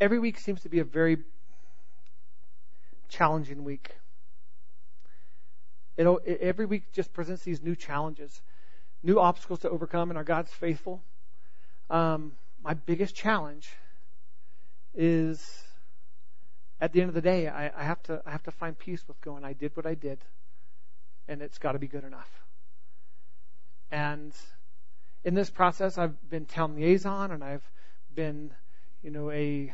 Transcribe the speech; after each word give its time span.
every 0.00 0.18
week 0.18 0.38
seems 0.38 0.62
to 0.62 0.68
be 0.68 0.78
a 0.78 0.84
very 0.84 1.18
challenging 3.08 3.64
week. 3.64 3.96
It, 5.96 6.06
every 6.40 6.66
week 6.66 6.92
just 6.92 7.12
presents 7.12 7.42
these 7.42 7.62
new 7.62 7.74
challenges, 7.74 8.42
new 9.02 9.18
obstacles 9.18 9.60
to 9.60 9.70
overcome, 9.70 10.10
and 10.10 10.18
our 10.18 10.24
God's 10.24 10.52
faithful. 10.52 11.02
Um, 11.88 12.32
my 12.62 12.74
biggest 12.74 13.14
challenge 13.14 13.70
is 14.94 15.62
at 16.80 16.92
the 16.92 17.00
end 17.00 17.08
of 17.08 17.14
the 17.14 17.22
day, 17.22 17.48
I, 17.48 17.70
I 17.74 17.84
have 17.84 18.02
to 18.04 18.22
I 18.26 18.30
have 18.30 18.42
to 18.44 18.50
find 18.50 18.78
peace 18.78 19.02
with 19.08 19.20
going. 19.20 19.44
I 19.44 19.54
did 19.54 19.74
what 19.76 19.86
I 19.86 19.94
did, 19.94 20.18
and 21.28 21.40
it's 21.40 21.58
got 21.58 21.72
to 21.72 21.78
be 21.78 21.86
good 21.86 22.04
enough. 22.04 22.28
And 23.90 24.34
in 25.24 25.34
this 25.34 25.48
process, 25.48 25.96
I've 25.96 26.28
been 26.28 26.44
town 26.44 26.76
liaison, 26.76 27.30
and 27.30 27.42
I've 27.42 27.68
been, 28.14 28.50
you 29.02 29.10
know, 29.10 29.30
a 29.30 29.72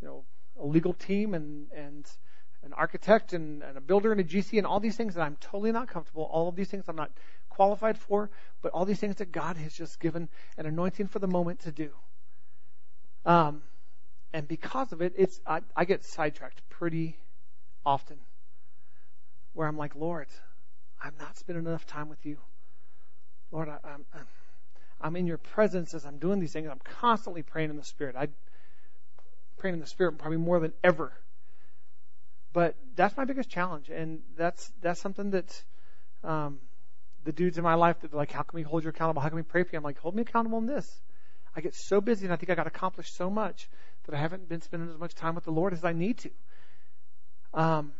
you 0.00 0.08
know 0.08 0.24
a 0.60 0.66
legal 0.66 0.92
team 0.92 1.34
and 1.34 1.66
and 1.72 2.08
an 2.64 2.72
architect 2.72 3.32
and, 3.32 3.62
and 3.62 3.78
a 3.78 3.80
builder 3.80 4.10
and 4.10 4.20
a 4.20 4.24
GC 4.24 4.58
and 4.58 4.66
all 4.66 4.80
these 4.80 4.96
things 4.96 5.14
that 5.14 5.22
I'm 5.22 5.36
totally 5.40 5.70
not 5.70 5.88
comfortable. 5.88 6.24
All 6.24 6.48
of 6.48 6.56
these 6.56 6.68
things 6.68 6.84
I'm 6.88 6.96
not 6.96 7.12
qualified 7.48 7.96
for, 7.96 8.30
but 8.62 8.72
all 8.72 8.84
these 8.84 8.98
things 8.98 9.16
that 9.16 9.30
God 9.30 9.56
has 9.56 9.72
just 9.72 10.00
given 10.00 10.28
an 10.56 10.66
anointing 10.66 11.06
for 11.06 11.20
the 11.20 11.28
moment 11.28 11.60
to 11.60 11.72
do. 11.72 11.90
Um, 13.24 13.62
and 14.32 14.46
because 14.46 14.92
of 14.92 15.02
it, 15.02 15.14
it's 15.16 15.40
I, 15.46 15.60
I 15.76 15.84
get 15.84 16.04
sidetracked 16.04 16.62
pretty 16.68 17.18
often, 17.86 18.18
where 19.54 19.66
I'm 19.66 19.76
like, 19.76 19.94
Lord, 19.94 20.28
I'm 21.02 21.14
not 21.18 21.36
spending 21.38 21.66
enough 21.66 21.86
time 21.86 22.08
with 22.08 22.26
you. 22.26 22.38
Lord, 23.50 23.68
I, 23.68 23.78
I'm, 23.84 24.04
I'm 25.00 25.16
in 25.16 25.26
your 25.26 25.38
presence 25.38 25.94
as 25.94 26.04
I'm 26.04 26.18
doing 26.18 26.40
these 26.40 26.52
things. 26.52 26.68
I'm 26.70 26.80
constantly 27.00 27.42
praying 27.42 27.70
in 27.70 27.76
the 27.76 27.84
Spirit. 27.84 28.16
I 28.16 28.28
praying 29.58 29.74
in 29.74 29.80
the 29.80 29.86
Spirit 29.86 30.18
probably 30.18 30.38
more 30.38 30.60
than 30.60 30.72
ever. 30.82 31.12
But 32.52 32.76
that's 32.96 33.16
my 33.16 33.24
biggest 33.24 33.50
challenge, 33.50 33.90
and 33.90 34.20
that's 34.36 34.72
that's 34.80 35.00
something 35.00 35.30
that 35.30 35.62
um, 36.24 36.58
the 37.24 37.32
dudes 37.32 37.58
in 37.58 37.64
my 37.64 37.74
life 37.74 38.00
that 38.00 38.12
are 38.12 38.16
like, 38.16 38.32
how 38.32 38.42
can 38.42 38.56
we 38.56 38.62
hold 38.62 38.84
you 38.84 38.90
accountable? 38.90 39.20
How 39.20 39.28
can 39.28 39.36
we 39.36 39.42
pray 39.42 39.62
for 39.62 39.70
you? 39.72 39.78
I'm 39.78 39.84
like, 39.84 39.98
hold 39.98 40.14
me 40.14 40.22
accountable 40.22 40.58
in 40.58 40.66
this. 40.66 41.00
I 41.54 41.60
get 41.60 41.74
so 41.74 42.00
busy, 42.00 42.26
and 42.26 42.32
I 42.32 42.36
think 42.36 42.50
I 42.50 42.54
got 42.54 42.66
accomplished 42.66 43.16
so 43.16 43.28
much 43.30 43.68
that 44.06 44.14
I 44.14 44.18
haven't 44.18 44.48
been 44.48 44.60
spending 44.60 44.88
as 44.88 44.98
much 44.98 45.14
time 45.14 45.34
with 45.34 45.44
the 45.44 45.50
Lord 45.50 45.72
as 45.72 45.84
I 45.84 45.92
need 45.92 46.18
to. 46.18 46.30
Um, 47.52 47.92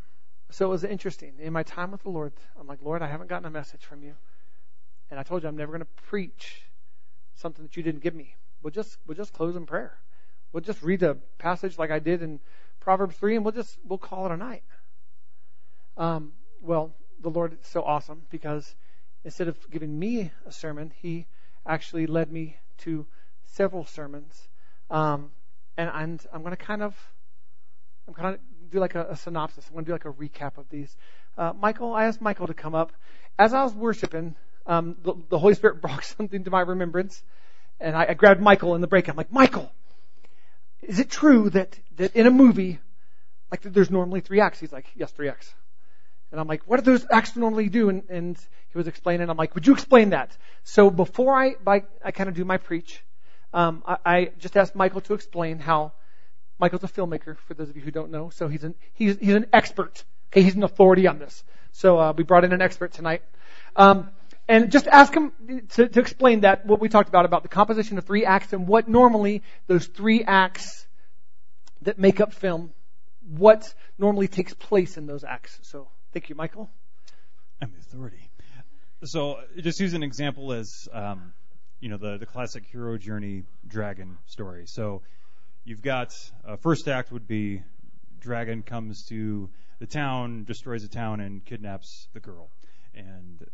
so 0.50 0.66
it 0.66 0.70
was 0.70 0.84
interesting. 0.84 1.34
In 1.40 1.52
my 1.52 1.62
time 1.62 1.90
with 1.90 2.02
the 2.02 2.10
Lord, 2.10 2.32
I'm 2.58 2.66
like, 2.66 2.78
Lord, 2.82 3.02
I 3.02 3.08
haven't 3.08 3.28
gotten 3.28 3.46
a 3.46 3.50
message 3.50 3.84
from 3.84 4.02
you. 4.02 4.14
And 5.10 5.20
I 5.20 5.22
told 5.22 5.42
you 5.42 5.48
I'm 5.48 5.56
never 5.56 5.72
going 5.72 5.80
to 5.80 6.02
preach 6.04 6.62
something 7.34 7.64
that 7.64 7.76
you 7.76 7.82
didn't 7.82 8.02
give 8.02 8.14
me. 8.14 8.34
We'll 8.62 8.70
just 8.70 8.98
we'll 9.06 9.16
just 9.16 9.32
close 9.32 9.56
in 9.56 9.66
prayer. 9.66 9.98
We'll 10.52 10.62
just 10.62 10.82
read 10.82 11.00
the 11.00 11.18
passage 11.38 11.78
like 11.78 11.90
I 11.90 11.98
did 11.98 12.22
in 12.22 12.40
Proverbs 12.80 13.16
three, 13.16 13.36
and 13.36 13.44
we'll 13.44 13.52
just 13.52 13.76
we'll 13.84 13.98
call 13.98 14.26
it 14.26 14.32
a 14.32 14.36
night. 14.36 14.62
Um, 15.96 16.32
well, 16.60 16.94
the 17.20 17.30
Lord 17.30 17.54
is 17.54 17.66
so 17.66 17.82
awesome 17.82 18.22
because 18.30 18.74
instead 19.24 19.48
of 19.48 19.70
giving 19.70 19.98
me 19.98 20.30
a 20.46 20.52
sermon, 20.52 20.92
He 21.00 21.26
actually 21.66 22.06
led 22.06 22.32
me 22.32 22.56
to 22.78 23.06
several 23.46 23.84
sermons. 23.84 24.48
Um, 24.90 25.30
and 25.76 25.90
I'm, 25.90 26.18
I'm 26.32 26.42
going 26.42 26.56
to 26.56 26.56
kind 26.56 26.82
of 26.82 26.96
I'm 28.06 28.14
going 28.14 28.34
to 28.34 28.40
do 28.70 28.78
like 28.78 28.94
a, 28.94 29.08
a, 29.10 29.16
synopsis. 29.16 29.66
I'm 29.68 29.74
going 29.74 29.84
to 29.84 29.88
do 29.88 29.92
like 29.92 30.04
a 30.06 30.12
recap 30.12 30.56
of 30.56 30.68
these. 30.70 30.96
Uh, 31.36 31.52
Michael, 31.58 31.92
I 31.92 32.04
asked 32.04 32.22
Michael 32.22 32.46
to 32.46 32.54
come 32.54 32.74
up. 32.74 32.92
As 33.38 33.52
I 33.52 33.62
was 33.62 33.74
worshiping, 33.74 34.34
um, 34.66 34.96
the, 35.02 35.14
the, 35.28 35.38
Holy 35.38 35.54
Spirit 35.54 35.80
brought 35.82 36.04
something 36.04 36.44
to 36.44 36.50
my 36.50 36.60
remembrance, 36.60 37.22
and 37.78 37.94
I, 37.94 38.06
I 38.10 38.14
grabbed 38.14 38.40
Michael 38.40 38.74
in 38.74 38.80
the 38.80 38.86
break. 38.86 39.08
I'm 39.08 39.16
like, 39.16 39.30
Michael, 39.30 39.70
is 40.82 40.98
it 40.98 41.10
true 41.10 41.50
that 41.50 41.78
that 41.96 42.14
in 42.14 42.26
a 42.26 42.30
movie, 42.30 42.78
like 43.50 43.62
there's 43.62 43.90
normally 43.90 44.20
three 44.20 44.40
acts? 44.40 44.60
He's 44.60 44.72
like, 44.72 44.86
yes, 44.94 45.10
three 45.10 45.28
acts. 45.28 45.54
And 46.30 46.40
I'm 46.40 46.46
like, 46.46 46.62
what 46.66 46.82
do 46.82 46.90
those 46.90 47.06
acts 47.10 47.36
normally 47.36 47.68
do? 47.68 47.88
And, 47.88 48.02
and 48.10 48.38
he 48.70 48.78
was 48.78 48.86
explaining. 48.86 49.30
I'm 49.30 49.36
like, 49.36 49.54
would 49.54 49.66
you 49.66 49.72
explain 49.72 50.10
that? 50.10 50.36
So 50.64 50.90
before 50.90 51.34
I 51.34 51.56
I, 51.66 51.84
I 52.04 52.10
kind 52.10 52.28
of 52.28 52.34
do 52.34 52.44
my 52.44 52.58
preach, 52.58 53.02
um, 53.52 53.82
I, 53.86 53.96
I 54.04 54.30
just 54.38 54.56
asked 54.56 54.74
Michael 54.74 55.00
to 55.02 55.14
explain 55.14 55.58
how 55.58 55.92
Michael's 56.58 56.84
a 56.84 56.88
filmmaker. 56.88 57.38
For 57.38 57.54
those 57.54 57.70
of 57.70 57.76
you 57.76 57.82
who 57.82 57.90
don't 57.90 58.10
know, 58.10 58.30
so 58.30 58.48
he's 58.48 58.64
an 58.64 58.74
he's 58.92 59.18
he's 59.18 59.34
an 59.34 59.46
expert. 59.52 60.04
Okay, 60.30 60.42
he's 60.42 60.54
an 60.54 60.62
authority 60.62 61.06
on 61.06 61.18
this. 61.18 61.42
So 61.72 61.98
uh, 61.98 62.12
we 62.16 62.24
brought 62.24 62.44
in 62.44 62.52
an 62.52 62.60
expert 62.60 62.92
tonight. 62.92 63.22
Um, 63.76 64.10
and 64.48 64.72
just 64.72 64.86
ask 64.86 65.14
him 65.14 65.32
to, 65.70 65.88
to, 65.88 66.00
explain 66.00 66.40
that, 66.40 66.64
what 66.66 66.80
we 66.80 66.88
talked 66.88 67.08
about, 67.08 67.24
about 67.24 67.42
the 67.42 67.48
composition 67.48 67.98
of 67.98 68.04
three 68.04 68.24
acts 68.24 68.52
and 68.52 68.66
what 68.66 68.88
normally 68.88 69.42
those 69.66 69.86
three 69.86 70.24
acts 70.24 70.86
that 71.82 71.98
make 71.98 72.20
up 72.20 72.32
film, 72.32 72.72
what 73.28 73.72
normally 73.98 74.28
takes 74.28 74.54
place 74.54 74.96
in 74.96 75.06
those 75.06 75.24
acts. 75.24 75.58
So, 75.62 75.88
thank 76.12 76.28
you, 76.28 76.34
Michael. 76.34 76.70
I'm 77.60 77.72
the 77.72 77.78
authority. 77.78 78.30
So, 79.04 79.40
just 79.58 79.78
use 79.78 79.94
an 79.94 80.02
example 80.02 80.52
as 80.52 80.88
um, 80.92 81.32
you 81.80 81.88
know, 81.88 81.96
the, 81.96 82.18
the 82.18 82.26
classic 82.26 82.64
hero 82.66 82.98
journey 82.98 83.44
dragon 83.66 84.18
story. 84.26 84.64
So 84.66 85.02
you've 85.64 85.82
got 85.82 86.12
uh, 86.46 86.56
first 86.56 86.88
act 86.88 87.12
would 87.12 87.28
be 87.28 87.62
dragon 88.20 88.62
comes 88.62 89.04
to 89.08 89.48
the 89.78 89.86
town, 89.86 90.44
destroys 90.44 90.82
the 90.82 90.88
town, 90.88 91.20
and 91.20 91.44
kidnaps 91.44 92.08
the 92.14 92.20
girl. 92.20 92.50
And 92.94 93.44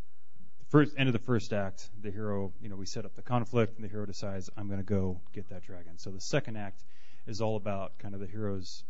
first 0.75 0.93
end 0.99 1.09
of 1.09 1.13
the 1.13 1.21
first 1.21 1.53
act, 1.53 1.89
the 2.03 2.11
hero, 2.11 2.53
you 2.61 2.69
know, 2.69 2.75
we 2.75 2.85
set 2.85 3.05
up 3.05 3.15
the 3.15 3.23
conflict, 3.23 3.77
and 3.77 3.85
the 3.85 3.89
hero 3.89 4.05
decides, 4.05 4.51
I'm 4.57 4.67
going 4.67 4.81
to 4.81 4.85
go 4.85 5.21
get 5.33 5.49
that 5.51 5.63
dragon. 5.63 5.99
So 5.99 6.11
the 6.11 6.21
second 6.21 6.57
act 6.57 6.83
is 7.29 7.41
all 7.41 7.55
about 7.55 7.97
kind 8.01 8.13
of 8.13 8.19
the 8.19 8.27
hero's 8.27 8.83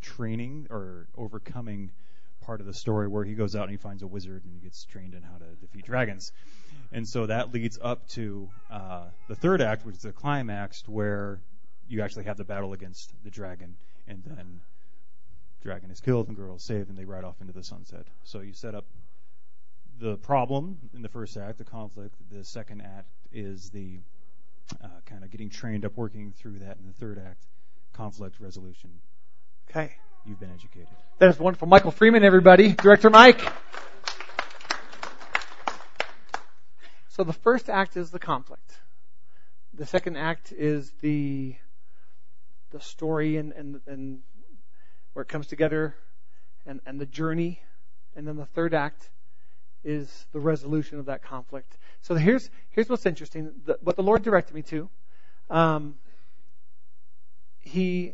training 0.00 0.68
or 0.70 1.08
overcoming 1.16 1.90
part 2.40 2.60
of 2.60 2.66
the 2.66 2.72
story 2.72 3.08
where 3.08 3.24
he 3.24 3.34
goes 3.34 3.56
out 3.56 3.62
and 3.62 3.72
he 3.72 3.76
finds 3.76 4.04
a 4.04 4.06
wizard 4.06 4.44
and 4.44 4.54
he 4.54 4.60
gets 4.60 4.84
trained 4.84 5.12
in 5.12 5.24
how 5.24 5.38
to 5.38 5.44
defeat 5.60 5.86
dragons. 5.86 6.30
And 6.92 7.04
so 7.04 7.26
that 7.26 7.52
leads 7.52 7.80
up 7.82 8.06
to 8.10 8.48
uh, 8.70 9.06
the 9.26 9.34
third 9.34 9.60
act, 9.60 9.84
which 9.84 9.96
is 9.96 10.02
the 10.02 10.12
climax, 10.12 10.86
where 10.86 11.40
you 11.88 12.00
actually 12.00 12.26
have 12.26 12.36
the 12.36 12.44
battle 12.44 12.74
against 12.74 13.12
the 13.24 13.30
dragon, 13.30 13.74
and 14.06 14.22
then 14.24 14.60
dragon 15.64 15.90
is 15.90 16.00
killed 16.00 16.28
and 16.28 16.36
girl 16.36 16.54
is 16.54 16.62
saved, 16.62 16.88
and 16.88 16.96
they 16.96 17.04
ride 17.04 17.24
off 17.24 17.40
into 17.40 17.52
the 17.52 17.64
sunset. 17.64 18.06
So 18.22 18.38
you 18.38 18.52
set 18.52 18.76
up 18.76 18.84
the 19.98 20.16
problem 20.16 20.78
in 20.94 21.02
the 21.02 21.08
first 21.08 21.36
act, 21.36 21.58
the 21.58 21.64
conflict. 21.64 22.14
The 22.30 22.44
second 22.44 22.82
act 22.82 23.10
is 23.32 23.70
the 23.70 23.98
uh, 24.82 24.88
kind 25.06 25.24
of 25.24 25.30
getting 25.30 25.50
trained 25.50 25.84
up, 25.84 25.96
working 25.96 26.32
through 26.32 26.60
that, 26.60 26.76
and 26.78 26.88
the 26.88 26.92
third 26.92 27.18
act, 27.24 27.46
conflict 27.92 28.36
resolution. 28.40 28.90
Okay. 29.70 29.92
You've 30.24 30.40
been 30.40 30.52
educated. 30.52 30.88
That 31.18 31.30
is 31.30 31.38
wonderful. 31.38 31.68
Michael 31.68 31.90
Freeman, 31.90 32.24
everybody. 32.24 32.72
Director 32.72 33.10
Mike. 33.10 33.40
So 37.08 37.24
the 37.24 37.32
first 37.32 37.68
act 37.68 37.96
is 37.96 38.10
the 38.10 38.18
conflict. 38.18 38.78
The 39.74 39.86
second 39.86 40.16
act 40.16 40.52
is 40.52 40.90
the 41.00 41.56
the 42.70 42.80
story 42.80 43.38
and, 43.38 43.52
and, 43.52 43.80
and 43.86 44.20
where 45.14 45.22
it 45.22 45.28
comes 45.28 45.46
together 45.46 45.94
and, 46.66 46.80
and 46.84 47.00
the 47.00 47.06
journey. 47.06 47.62
And 48.14 48.28
then 48.28 48.36
the 48.36 48.46
third 48.46 48.74
act 48.74 49.08
is 49.88 50.26
the 50.32 50.38
resolution 50.38 50.98
of 50.98 51.06
that 51.06 51.22
conflict. 51.22 51.78
So 52.02 52.14
here's 52.14 52.50
here's 52.68 52.88
what's 52.88 53.06
interesting. 53.06 53.52
The, 53.64 53.78
what 53.80 53.96
the 53.96 54.02
Lord 54.02 54.22
directed 54.22 54.54
me 54.54 54.62
to. 54.62 54.90
Um, 55.48 55.94
he 57.58 58.12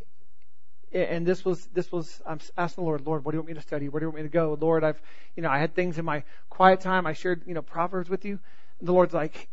and 0.93 1.25
this 1.25 1.43
was 1.43 1.65
this 1.67 1.91
was 1.91 2.21
I'm 2.25 2.39
asking 2.57 2.83
the 2.83 2.85
Lord, 2.85 3.05
Lord, 3.05 3.25
what 3.25 3.31
do 3.31 3.35
you 3.35 3.41
want 3.41 3.49
me 3.49 3.53
to 3.55 3.61
study? 3.61 3.89
Where 3.89 3.99
do 3.99 4.05
you 4.05 4.09
want 4.09 4.17
me 4.17 4.23
to 4.23 4.29
go? 4.29 4.57
Lord, 4.59 4.85
I've 4.85 5.01
you 5.35 5.43
know 5.43 5.49
I 5.49 5.59
had 5.59 5.75
things 5.75 5.97
in 5.97 6.05
my 6.05 6.23
quiet 6.49 6.79
time. 6.79 7.05
I 7.05 7.11
shared 7.11 7.43
you 7.45 7.53
know 7.53 7.61
Proverbs 7.61 8.09
with 8.09 8.23
you. 8.23 8.39
And 8.79 8.87
the 8.87 8.93
Lord's 8.93 9.13
like, 9.13 9.49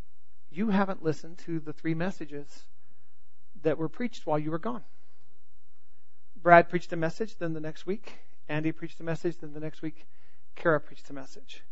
you 0.50 0.70
haven't 0.70 1.02
listened 1.02 1.38
to 1.38 1.58
the 1.58 1.72
three 1.72 1.94
messages 1.94 2.64
that 3.62 3.78
were 3.78 3.88
preached 3.88 4.26
while 4.26 4.38
you 4.38 4.52
were 4.52 4.58
gone. 4.58 4.84
Brad 6.40 6.68
preached 6.68 6.92
a 6.92 6.96
message, 6.96 7.36
then 7.38 7.52
the 7.52 7.60
next 7.60 7.86
week, 7.86 8.18
Andy 8.48 8.72
preached 8.72 8.98
a 9.00 9.04
message, 9.04 9.38
then 9.38 9.52
the 9.52 9.60
next 9.60 9.80
week, 9.80 10.06
Kara 10.56 10.80
preached 10.80 11.08
a 11.08 11.12
message. 11.12 11.62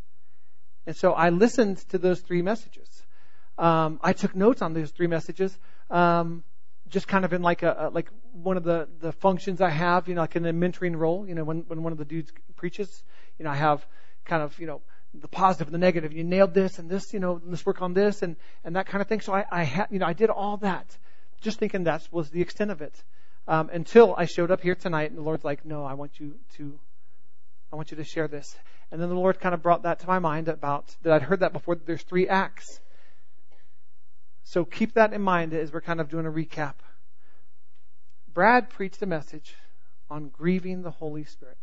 And 0.90 0.96
so 0.96 1.12
I 1.12 1.30
listened 1.30 1.78
to 1.90 1.98
those 1.98 2.18
three 2.18 2.42
messages. 2.42 2.88
Um, 3.58 4.00
I 4.02 4.12
took 4.12 4.34
notes 4.34 4.60
on 4.60 4.74
those 4.74 4.90
three 4.90 5.06
messages, 5.06 5.56
um, 5.88 6.42
just 6.88 7.06
kind 7.06 7.24
of 7.24 7.32
in 7.32 7.42
like 7.42 7.62
a, 7.62 7.76
a, 7.78 7.90
like 7.90 8.08
one 8.32 8.56
of 8.56 8.64
the 8.64 8.88
the 8.98 9.12
functions 9.12 9.60
I 9.60 9.70
have, 9.70 10.08
you 10.08 10.16
know, 10.16 10.22
like 10.22 10.34
in 10.34 10.44
a 10.46 10.52
mentoring 10.52 10.96
role. 10.96 11.28
You 11.28 11.36
know, 11.36 11.44
when 11.44 11.58
when 11.68 11.84
one 11.84 11.92
of 11.92 11.98
the 11.98 12.04
dudes 12.04 12.32
preaches, 12.56 13.04
you 13.38 13.44
know, 13.44 13.52
I 13.52 13.54
have 13.54 13.86
kind 14.24 14.42
of 14.42 14.58
you 14.58 14.66
know 14.66 14.80
the 15.14 15.28
positive 15.28 15.68
and 15.68 15.74
the 15.76 15.78
negative. 15.78 16.12
You 16.12 16.24
nailed 16.24 16.54
this 16.54 16.80
and 16.80 16.90
this, 16.90 17.14
you 17.14 17.20
know, 17.20 17.40
let's 17.44 17.64
work 17.64 17.82
on 17.82 17.94
this 17.94 18.22
and, 18.22 18.34
and 18.64 18.74
that 18.74 18.86
kind 18.86 19.00
of 19.00 19.06
thing. 19.06 19.20
So 19.20 19.32
I, 19.32 19.44
I 19.48 19.62
had, 19.62 19.86
you 19.92 20.00
know, 20.00 20.06
I 20.06 20.12
did 20.12 20.28
all 20.28 20.56
that 20.56 20.98
just 21.40 21.60
thinking 21.60 21.84
that 21.84 22.08
was 22.10 22.30
the 22.30 22.42
extent 22.42 22.72
of 22.72 22.82
it. 22.82 23.00
Um, 23.46 23.70
until 23.72 24.12
I 24.16 24.24
showed 24.24 24.50
up 24.50 24.60
here 24.60 24.74
tonight 24.74 25.10
and 25.10 25.18
the 25.18 25.22
Lord's 25.22 25.44
like, 25.44 25.64
no, 25.64 25.84
I 25.84 25.94
want 25.94 26.18
you 26.18 26.34
to, 26.56 26.80
I 27.72 27.76
want 27.76 27.92
you 27.92 27.96
to 27.96 28.04
share 28.04 28.26
this. 28.26 28.56
And 28.90 29.00
then 29.00 29.08
the 29.08 29.14
Lord 29.14 29.38
kind 29.38 29.54
of 29.54 29.62
brought 29.62 29.82
that 29.84 30.00
to 30.00 30.06
my 30.06 30.18
mind 30.18 30.48
about 30.48 30.96
that 31.02 31.12
I'd 31.12 31.22
heard 31.22 31.40
that 31.40 31.52
before. 31.52 31.76
That 31.76 31.86
there's 31.86 32.02
three 32.02 32.28
acts. 32.28 32.80
So 34.42 34.64
keep 34.64 34.94
that 34.94 35.12
in 35.12 35.22
mind 35.22 35.52
as 35.54 35.72
we're 35.72 35.80
kind 35.80 36.00
of 36.00 36.08
doing 36.08 36.26
a 36.26 36.30
recap. 36.30 36.74
Brad 38.32 38.70
preached 38.70 39.00
a 39.02 39.06
message 39.06 39.54
on 40.10 40.28
grieving 40.28 40.82
the 40.82 40.90
Holy 40.90 41.24
Spirit. 41.24 41.58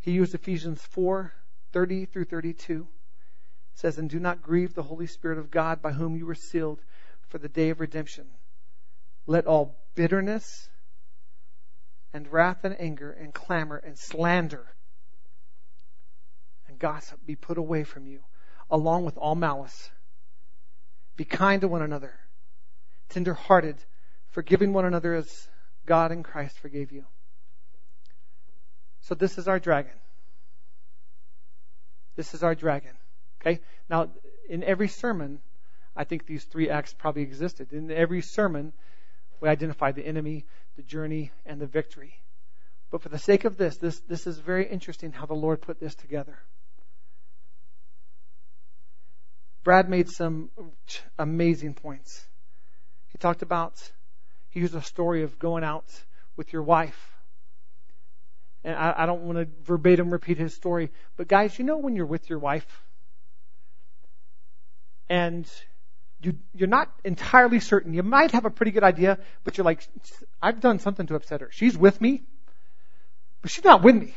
He 0.00 0.12
used 0.12 0.34
Ephesians 0.34 0.82
4 0.82 1.32
30 1.72 2.06
through 2.06 2.24
32. 2.24 2.82
It 2.82 3.78
says, 3.78 3.98
And 3.98 4.10
do 4.10 4.18
not 4.18 4.42
grieve 4.42 4.74
the 4.74 4.82
Holy 4.82 5.06
Spirit 5.06 5.38
of 5.38 5.50
God 5.50 5.82
by 5.82 5.92
whom 5.92 6.16
you 6.16 6.26
were 6.26 6.34
sealed 6.34 6.80
for 7.28 7.38
the 7.38 7.48
day 7.48 7.70
of 7.70 7.80
redemption. 7.80 8.26
Let 9.26 9.46
all 9.46 9.76
bitterness 9.94 10.68
and 12.12 12.30
wrath 12.32 12.64
and 12.64 12.80
anger 12.80 13.12
and 13.12 13.32
clamor 13.32 13.76
and 13.76 13.96
slander 13.96 14.66
and 14.66 14.79
gossip 16.80 17.20
be 17.24 17.36
put 17.36 17.58
away 17.58 17.84
from 17.84 18.06
you, 18.06 18.20
along 18.70 19.04
with 19.04 19.16
all 19.16 19.36
malice. 19.36 19.90
Be 21.16 21.24
kind 21.24 21.60
to 21.60 21.68
one 21.68 21.82
another, 21.82 22.14
tender 23.10 23.34
hearted, 23.34 23.76
forgiving 24.30 24.72
one 24.72 24.84
another 24.84 25.14
as 25.14 25.48
God 25.86 26.10
in 26.10 26.22
Christ 26.22 26.58
forgave 26.58 26.90
you. 26.90 27.04
So 29.02 29.14
this 29.14 29.38
is 29.38 29.46
our 29.46 29.58
dragon. 29.58 29.92
This 32.16 32.34
is 32.34 32.42
our 32.42 32.54
dragon. 32.54 32.92
Okay? 33.40 33.60
Now, 33.88 34.08
in 34.48 34.62
every 34.64 34.88
sermon, 34.88 35.40
I 35.96 36.04
think 36.04 36.26
these 36.26 36.44
three 36.44 36.70
acts 36.70 36.92
probably 36.92 37.22
existed. 37.22 37.72
In 37.72 37.90
every 37.90 38.22
sermon, 38.22 38.72
we 39.40 39.48
identify 39.48 39.92
the 39.92 40.06
enemy, 40.06 40.44
the 40.76 40.82
journey, 40.82 41.32
and 41.46 41.60
the 41.60 41.66
victory. 41.66 42.14
But 42.90 43.02
for 43.02 43.08
the 43.08 43.18
sake 43.18 43.44
of 43.44 43.56
this, 43.56 43.76
this, 43.76 44.00
this 44.00 44.26
is 44.26 44.38
very 44.38 44.68
interesting 44.68 45.12
how 45.12 45.26
the 45.26 45.34
Lord 45.34 45.60
put 45.60 45.80
this 45.80 45.94
together. 45.94 46.38
Brad 49.62 49.88
made 49.88 50.08
some 50.08 50.50
amazing 51.18 51.74
points. 51.74 52.26
He 53.12 53.18
talked 53.18 53.42
about, 53.42 53.74
he 54.48 54.60
used 54.60 54.74
a 54.74 54.82
story 54.82 55.22
of 55.22 55.38
going 55.38 55.64
out 55.64 55.86
with 56.36 56.52
your 56.52 56.62
wife. 56.62 57.12
And 58.64 58.74
I, 58.74 58.94
I 58.98 59.06
don't 59.06 59.22
want 59.22 59.38
to 59.38 59.48
verbatim 59.64 60.10
repeat 60.10 60.38
his 60.38 60.54
story, 60.54 60.90
but 61.16 61.28
guys, 61.28 61.58
you 61.58 61.64
know 61.64 61.78
when 61.78 61.96
you're 61.96 62.06
with 62.06 62.28
your 62.28 62.38
wife 62.38 62.84
and 65.08 65.50
you, 66.22 66.38
you're 66.54 66.68
not 66.68 66.90
entirely 67.04 67.60
certain. 67.60 67.94
You 67.94 68.02
might 68.02 68.30
have 68.32 68.44
a 68.44 68.50
pretty 68.50 68.72
good 68.72 68.84
idea, 68.84 69.18
but 69.44 69.56
you're 69.56 69.64
like, 69.64 69.86
I've 70.42 70.60
done 70.60 70.78
something 70.78 71.06
to 71.06 71.14
upset 71.14 71.40
her. 71.40 71.48
She's 71.50 71.76
with 71.76 72.00
me, 72.00 72.22
but 73.42 73.50
she's 73.50 73.64
not 73.64 73.82
with 73.82 73.96
me. 73.96 74.14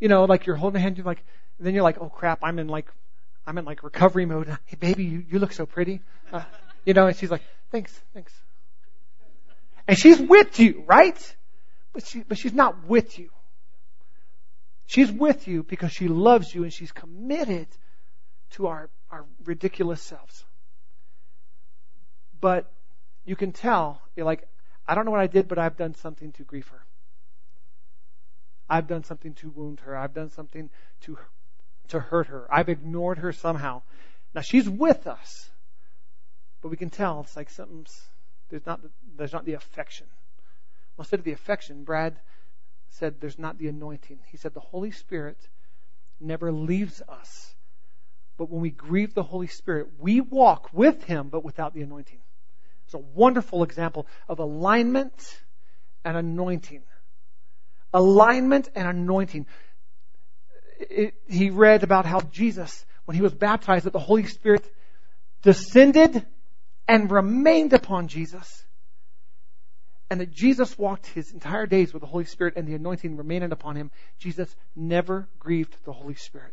You 0.00 0.08
know, 0.08 0.24
like 0.24 0.46
you're 0.46 0.56
holding 0.56 0.78
a 0.78 0.82
hand, 0.82 0.96
you're 0.96 1.06
like, 1.06 1.22
then 1.60 1.74
you're 1.74 1.82
like, 1.82 1.98
oh 2.00 2.08
crap, 2.08 2.40
I'm 2.42 2.58
in 2.58 2.68
like, 2.68 2.90
I'm 3.46 3.58
in 3.58 3.64
like 3.64 3.82
recovery 3.82 4.26
mode. 4.26 4.48
Hey 4.66 4.76
baby, 4.78 5.04
you, 5.04 5.24
you 5.30 5.38
look 5.38 5.52
so 5.52 5.66
pretty. 5.66 6.00
Uh, 6.32 6.42
you 6.84 6.94
know, 6.94 7.06
and 7.06 7.16
she's 7.16 7.30
like, 7.30 7.42
thanks, 7.70 7.98
thanks. 8.14 8.32
And 9.86 9.98
she's 9.98 10.20
with 10.20 10.58
you, 10.60 10.84
right? 10.86 11.36
But 11.92 12.06
she, 12.06 12.20
but 12.22 12.38
she's 12.38 12.52
not 12.52 12.86
with 12.86 13.18
you. 13.18 13.30
She's 14.86 15.10
with 15.10 15.48
you 15.48 15.62
because 15.62 15.92
she 15.92 16.08
loves 16.08 16.54
you 16.54 16.62
and 16.64 16.72
she's 16.72 16.92
committed 16.92 17.66
to 18.52 18.66
our, 18.66 18.90
our 19.10 19.24
ridiculous 19.44 20.02
selves. 20.02 20.44
But 22.40 22.70
you 23.24 23.36
can 23.36 23.52
tell, 23.52 24.00
you're 24.16 24.26
like, 24.26 24.48
I 24.86 24.94
don't 24.94 25.04
know 25.04 25.10
what 25.10 25.20
I 25.20 25.28
did, 25.28 25.48
but 25.48 25.58
I've 25.58 25.76
done 25.76 25.94
something 25.94 26.32
to 26.32 26.42
grieve 26.42 26.68
her. 26.68 26.84
I've 28.68 28.86
done 28.86 29.04
something 29.04 29.34
to 29.34 29.50
wound 29.50 29.80
her. 29.80 29.96
I've 29.96 30.14
done 30.14 30.30
something 30.30 30.70
to, 31.02 31.18
to 31.88 32.00
hurt 32.00 32.28
her. 32.28 32.46
I've 32.50 32.68
ignored 32.68 33.18
her 33.18 33.32
somehow. 33.32 33.82
Now 34.34 34.40
she's 34.40 34.68
with 34.68 35.06
us, 35.06 35.50
but 36.60 36.68
we 36.68 36.76
can 36.76 36.90
tell 36.90 37.20
it's 37.20 37.36
like 37.36 37.50
something's, 37.50 38.00
there's 38.48 38.64
not, 38.66 38.80
there's 39.16 39.32
not 39.32 39.44
the 39.44 39.54
affection. 39.54 40.06
Well, 40.96 41.04
instead 41.04 41.20
of 41.20 41.24
the 41.24 41.32
affection, 41.32 41.84
Brad 41.84 42.18
said 42.90 43.20
there's 43.20 43.38
not 43.38 43.58
the 43.58 43.68
anointing. 43.68 44.18
He 44.30 44.36
said 44.36 44.54
the 44.54 44.60
Holy 44.60 44.90
Spirit 44.90 45.36
never 46.20 46.52
leaves 46.52 47.02
us. 47.08 47.54
But 48.36 48.50
when 48.50 48.60
we 48.60 48.70
grieve 48.70 49.14
the 49.14 49.22
Holy 49.22 49.46
Spirit, 49.46 49.88
we 49.98 50.20
walk 50.20 50.70
with 50.72 51.04
Him, 51.04 51.28
but 51.28 51.44
without 51.44 51.74
the 51.74 51.82
anointing. 51.82 52.20
It's 52.84 52.94
a 52.94 52.98
wonderful 52.98 53.62
example 53.62 54.06
of 54.28 54.38
alignment 54.38 55.40
and 56.04 56.16
anointing. 56.16 56.82
Alignment 57.94 58.70
and 58.74 58.88
anointing. 58.88 59.46
It, 60.90 61.14
he 61.28 61.50
read 61.50 61.82
about 61.82 62.06
how 62.06 62.20
Jesus, 62.20 62.84
when 63.04 63.16
he 63.16 63.22
was 63.22 63.34
baptized, 63.34 63.86
that 63.86 63.92
the 63.92 63.98
Holy 63.98 64.26
Spirit 64.26 64.64
descended 65.42 66.24
and 66.88 67.10
remained 67.10 67.72
upon 67.72 68.08
Jesus 68.08 68.64
and 70.12 70.20
that 70.20 70.30
Jesus 70.30 70.76
walked 70.76 71.06
his 71.06 71.32
entire 71.32 71.64
days 71.64 71.94
with 71.94 72.02
the 72.02 72.06
Holy 72.06 72.26
Spirit 72.26 72.56
and 72.56 72.68
the 72.68 72.74
anointing 72.74 73.16
remaining 73.16 73.50
upon 73.50 73.76
him, 73.76 73.90
Jesus 74.18 74.54
never 74.76 75.26
grieved 75.38 75.74
the 75.86 75.92
Holy 75.94 76.16
Spirit. 76.16 76.52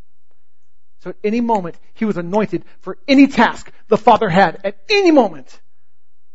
So 0.99 1.09
at 1.09 1.17
any 1.25 1.41
moment, 1.41 1.75
he 1.93 2.05
was 2.05 2.15
anointed 2.15 2.63
for 2.79 2.97
any 3.05 3.27
task 3.27 3.69
the 3.89 3.97
Father 3.97 4.29
had 4.29 4.61
at 4.63 4.77
any 4.89 5.11
moment 5.11 5.59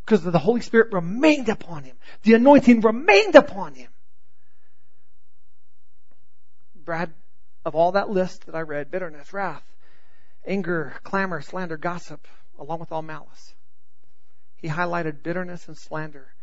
because 0.04 0.22
the 0.22 0.38
Holy 0.38 0.60
Spirit 0.60 0.92
remained 0.92 1.48
upon 1.48 1.84
him. 1.84 1.96
The 2.24 2.34
anointing 2.34 2.82
remained 2.82 3.36
upon 3.36 3.74
him. 3.74 3.88
Brad, 6.74 7.10
of 7.64 7.74
all 7.74 7.92
that 7.92 8.10
list 8.10 8.46
that 8.46 8.54
I 8.54 8.60
read, 8.60 8.90
bitterness, 8.90 9.32
wrath, 9.32 9.64
anger, 10.46 10.94
clamor, 11.02 11.40
slander, 11.40 11.76
gossip, 11.76 12.26
along 12.58 12.80
with 12.80 12.92
all 12.92 13.02
malice. 13.02 13.54
He 14.56 14.68
highlighted 14.68 15.22
bitterness 15.22 15.68
and 15.68 15.76
slander 15.76 16.34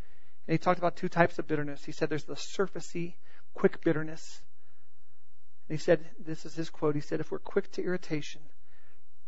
and 0.48 0.54
he 0.54 0.58
talked 0.58 0.80
about 0.80 0.96
two 0.96 1.10
types 1.10 1.40
of 1.40 1.48
bitterness. 1.48 1.84
He 1.84 1.92
said 1.92 2.10
there's 2.10 2.26
the 2.26 2.36
surfacey, 2.36 3.14
quick 3.54 3.82
bitterness. 3.84 4.42
And 5.70 5.78
he 5.78 5.82
said, 5.82 6.04
this 6.20 6.46
is 6.46 6.56
his 6.56 6.70
quote, 6.70 6.96
he 6.96 7.02
said, 7.02 7.20
if 7.20 7.32
we're 7.32 7.40
quick 7.40 7.72
to 7.74 7.84
irritation, 7.84 8.42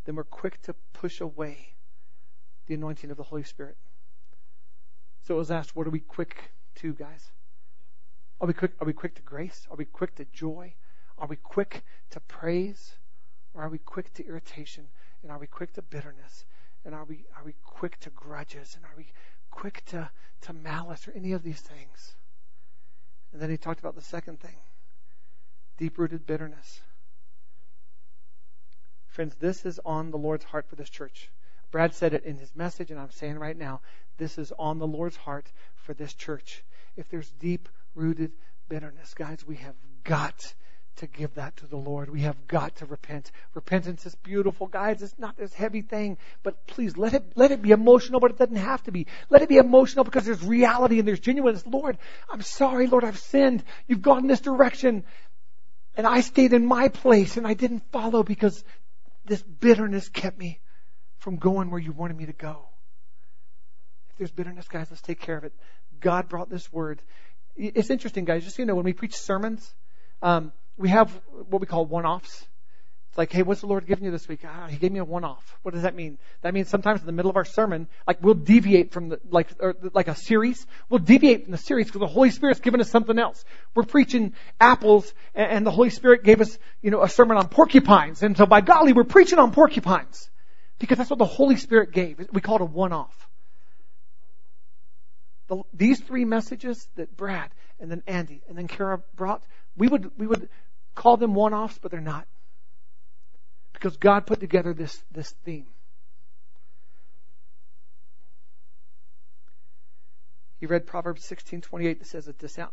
then 0.04 0.16
we're 0.16 0.24
quick 0.24 0.60
to 0.62 0.74
push 0.92 1.20
away 1.20 1.74
the 2.66 2.74
anointing 2.74 3.10
of 3.10 3.16
the 3.16 3.22
Holy 3.22 3.44
Spirit. 3.44 3.76
So 5.22 5.34
it 5.36 5.38
was 5.38 5.50
asked, 5.50 5.74
what 5.74 5.86
are 5.86 5.90
we 5.90 6.00
quick 6.00 6.52
to, 6.76 6.92
guys? 6.92 7.30
Are 8.40 8.46
we 8.46 8.52
quick, 8.52 8.72
are 8.80 8.86
we 8.86 8.92
quick 8.92 9.14
to 9.14 9.22
grace? 9.22 9.66
Are 9.70 9.76
we 9.76 9.84
quick 9.84 10.16
to 10.16 10.26
joy? 10.26 10.74
Are 11.18 11.26
we 11.26 11.36
quick 11.36 11.84
to 12.10 12.20
praise? 12.20 12.94
Or 13.54 13.62
are 13.62 13.68
we 13.68 13.78
quick 13.78 14.12
to 14.14 14.26
irritation? 14.26 14.86
And 15.22 15.30
are 15.30 15.38
we 15.38 15.46
quick 15.46 15.72
to 15.74 15.82
bitterness? 15.82 16.44
And 16.84 16.94
are 16.94 17.04
we, 17.04 17.24
are 17.36 17.44
we 17.44 17.54
quick 17.64 17.98
to 18.00 18.10
grudges? 18.10 18.74
And 18.76 18.84
are 18.84 18.96
we 18.96 19.06
quick 19.54 19.84
to, 19.86 20.10
to 20.42 20.52
malice 20.52 21.06
or 21.08 21.12
any 21.12 21.32
of 21.32 21.42
these 21.42 21.60
things. 21.60 22.14
And 23.32 23.40
then 23.40 23.50
he 23.50 23.56
talked 23.56 23.80
about 23.80 23.94
the 23.94 24.02
second 24.02 24.40
thing 24.40 24.56
deep 25.76 25.98
rooted 25.98 26.24
bitterness. 26.24 26.80
Friends, 29.08 29.34
this 29.40 29.66
is 29.66 29.80
on 29.84 30.12
the 30.12 30.18
Lord's 30.18 30.44
heart 30.44 30.68
for 30.68 30.76
this 30.76 30.90
church. 30.90 31.30
Brad 31.72 31.94
said 31.94 32.14
it 32.14 32.24
in 32.24 32.36
his 32.36 32.54
message, 32.54 32.92
and 32.92 33.00
I'm 33.00 33.10
saying 33.10 33.38
right 33.38 33.56
now, 33.56 33.80
this 34.18 34.38
is 34.38 34.52
on 34.56 34.78
the 34.78 34.86
Lord's 34.86 35.16
heart 35.16 35.50
for 35.74 35.92
this 35.92 36.14
church. 36.14 36.62
If 36.96 37.08
there's 37.08 37.30
deep 37.40 37.68
rooted 37.96 38.30
bitterness, 38.68 39.14
guys, 39.14 39.44
we 39.44 39.56
have 39.56 39.74
got 40.04 40.54
to 40.96 41.06
give 41.06 41.34
that 41.34 41.56
to 41.58 41.66
the 41.66 41.76
Lord. 41.76 42.10
We 42.10 42.22
have 42.22 42.46
got 42.46 42.76
to 42.76 42.86
repent. 42.86 43.30
Repentance 43.54 44.06
is 44.06 44.14
beautiful, 44.14 44.66
guys. 44.66 45.02
It's 45.02 45.18
not 45.18 45.36
this 45.36 45.52
heavy 45.52 45.82
thing, 45.82 46.18
but 46.42 46.66
please 46.66 46.96
let 46.96 47.14
it, 47.14 47.32
let 47.34 47.50
it 47.50 47.62
be 47.62 47.70
emotional, 47.70 48.20
but 48.20 48.30
it 48.30 48.38
doesn't 48.38 48.56
have 48.56 48.82
to 48.84 48.92
be. 48.92 49.06
Let 49.30 49.42
it 49.42 49.48
be 49.48 49.56
emotional 49.56 50.04
because 50.04 50.24
there's 50.24 50.42
reality 50.42 50.98
and 50.98 51.08
there's 51.08 51.20
genuineness. 51.20 51.66
Lord, 51.66 51.98
I'm 52.30 52.42
sorry, 52.42 52.86
Lord, 52.86 53.04
I've 53.04 53.18
sinned. 53.18 53.64
You've 53.86 54.02
gone 54.02 54.18
in 54.18 54.26
this 54.26 54.40
direction. 54.40 55.04
And 55.96 56.06
I 56.06 56.20
stayed 56.20 56.52
in 56.52 56.66
my 56.66 56.88
place 56.88 57.36
and 57.36 57.46
I 57.46 57.54
didn't 57.54 57.82
follow 57.92 58.22
because 58.22 58.64
this 59.24 59.42
bitterness 59.42 60.08
kept 60.08 60.38
me 60.38 60.60
from 61.18 61.36
going 61.36 61.70
where 61.70 61.80
you 61.80 61.92
wanted 61.92 62.16
me 62.16 62.26
to 62.26 62.32
go. 62.32 62.68
If 64.10 64.18
there's 64.18 64.30
bitterness, 64.30 64.68
guys, 64.68 64.88
let's 64.90 65.02
take 65.02 65.20
care 65.20 65.36
of 65.36 65.44
it. 65.44 65.52
God 66.00 66.28
brought 66.28 66.50
this 66.50 66.72
word. 66.72 67.00
It's 67.56 67.90
interesting, 67.90 68.24
guys. 68.24 68.44
Just 68.44 68.56
so 68.56 68.62
you 68.62 68.66
know, 68.66 68.74
when 68.74 68.84
we 68.84 68.92
preach 68.92 69.16
sermons, 69.16 69.74
um, 70.22 70.52
we 70.76 70.88
have 70.88 71.10
what 71.48 71.60
we 71.60 71.66
call 71.66 71.86
one-offs. 71.86 72.46
It's 73.10 73.18
like, 73.18 73.30
hey, 73.30 73.42
what's 73.42 73.60
the 73.60 73.68
Lord 73.68 73.86
giving 73.86 74.04
you 74.04 74.10
this 74.10 74.26
week? 74.26 74.40
Ah, 74.44 74.66
he 74.66 74.76
gave 74.76 74.90
me 74.90 74.98
a 74.98 75.04
one-off. 75.04 75.56
What 75.62 75.72
does 75.72 75.84
that 75.84 75.94
mean? 75.94 76.18
That 76.42 76.52
means 76.52 76.68
sometimes 76.68 76.98
in 76.98 77.06
the 77.06 77.12
middle 77.12 77.30
of 77.30 77.36
our 77.36 77.44
sermon, 77.44 77.86
like 78.08 78.20
we'll 78.20 78.34
deviate 78.34 78.90
from 78.90 79.08
the, 79.08 79.20
like, 79.30 79.50
or 79.60 79.76
like 79.92 80.08
a 80.08 80.16
series. 80.16 80.66
We'll 80.88 80.98
deviate 80.98 81.44
from 81.44 81.52
the 81.52 81.58
series 81.58 81.86
because 81.86 82.00
the 82.00 82.08
Holy 82.08 82.30
Spirit's 82.30 82.58
given 82.58 82.80
us 82.80 82.90
something 82.90 83.16
else. 83.16 83.44
We're 83.72 83.84
preaching 83.84 84.34
apples 84.60 85.14
and, 85.32 85.48
and 85.48 85.66
the 85.66 85.70
Holy 85.70 85.90
Spirit 85.90 86.24
gave 86.24 86.40
us, 86.40 86.58
you 86.82 86.90
know, 86.90 87.04
a 87.04 87.08
sermon 87.08 87.36
on 87.36 87.48
porcupines. 87.48 88.24
And 88.24 88.36
so 88.36 88.46
by 88.46 88.62
golly, 88.62 88.92
we're 88.92 89.04
preaching 89.04 89.38
on 89.38 89.52
porcupines 89.52 90.28
because 90.80 90.98
that's 90.98 91.10
what 91.10 91.20
the 91.20 91.24
Holy 91.24 91.54
Spirit 91.54 91.92
gave. 91.92 92.20
We 92.32 92.40
call 92.40 92.56
it 92.56 92.62
a 92.62 92.64
one-off. 92.64 93.28
The, 95.46 95.62
these 95.72 96.00
three 96.00 96.24
messages 96.24 96.88
that 96.96 97.16
Brad 97.16 97.50
and 97.78 97.92
then 97.92 98.02
Andy 98.08 98.42
and 98.48 98.58
then 98.58 98.66
Kara 98.66 99.02
brought, 99.14 99.44
we 99.76 99.88
would, 99.88 100.10
we 100.18 100.26
would 100.26 100.48
call 100.94 101.16
them 101.16 101.34
one 101.34 101.54
offs, 101.54 101.78
but 101.78 101.90
they're 101.90 102.00
not. 102.00 102.26
Because 103.72 103.96
God 103.96 104.26
put 104.26 104.40
together 104.40 104.72
this, 104.72 105.02
this 105.12 105.30
theme. 105.44 105.66
He 110.60 110.66
read 110.66 110.86
Proverbs 110.86 111.22
16:28 111.28 111.98
that 111.98 112.06
says 112.06 112.26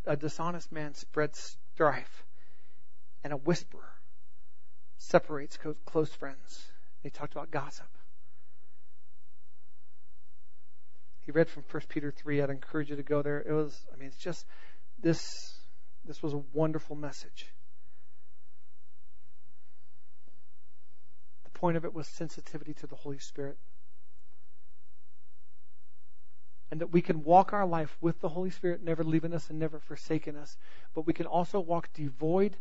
a 0.05 0.15
dishonest 0.15 0.71
man 0.71 0.93
spreads 0.93 1.57
strife 1.73 2.23
and 3.23 3.33
a 3.33 3.37
whisperer 3.37 3.91
separates 4.97 5.57
close 5.85 6.13
friends. 6.13 6.71
He 7.03 7.09
talked 7.09 7.33
about 7.33 7.51
gossip. 7.51 7.87
He 11.25 11.31
read 11.31 11.49
from 11.49 11.63
1 11.69 11.83
Peter 11.89 12.11
3. 12.11 12.41
I'd 12.41 12.49
encourage 12.49 12.89
you 12.89 12.95
to 12.95 13.03
go 13.03 13.21
there. 13.21 13.41
It 13.41 13.51
was, 13.51 13.77
I 13.93 13.97
mean, 13.97 14.07
it's 14.07 14.17
just 14.17 14.45
this. 15.01 15.50
This 16.11 16.21
was 16.21 16.33
a 16.33 16.43
wonderful 16.51 16.97
message. 16.97 17.53
The 21.45 21.49
point 21.51 21.77
of 21.77 21.85
it 21.85 21.93
was 21.93 22.05
sensitivity 22.05 22.73
to 22.73 22.85
the 22.85 22.97
Holy 22.97 23.17
Spirit. 23.17 23.57
and 26.69 26.81
that 26.81 26.91
we 26.91 27.01
can 27.01 27.23
walk 27.23 27.53
our 27.53 27.65
life 27.65 27.97
with 28.01 28.19
the 28.19 28.29
Holy 28.29 28.49
Spirit, 28.49 28.83
never 28.83 29.03
leaving 29.05 29.33
us 29.33 29.49
and 29.49 29.57
never 29.59 29.79
forsaking 29.79 30.35
us. 30.35 30.57
But 30.93 31.05
we 31.05 31.13
can 31.13 31.25
also 31.25 31.61
walk 31.61 31.91
devoid 31.93 32.57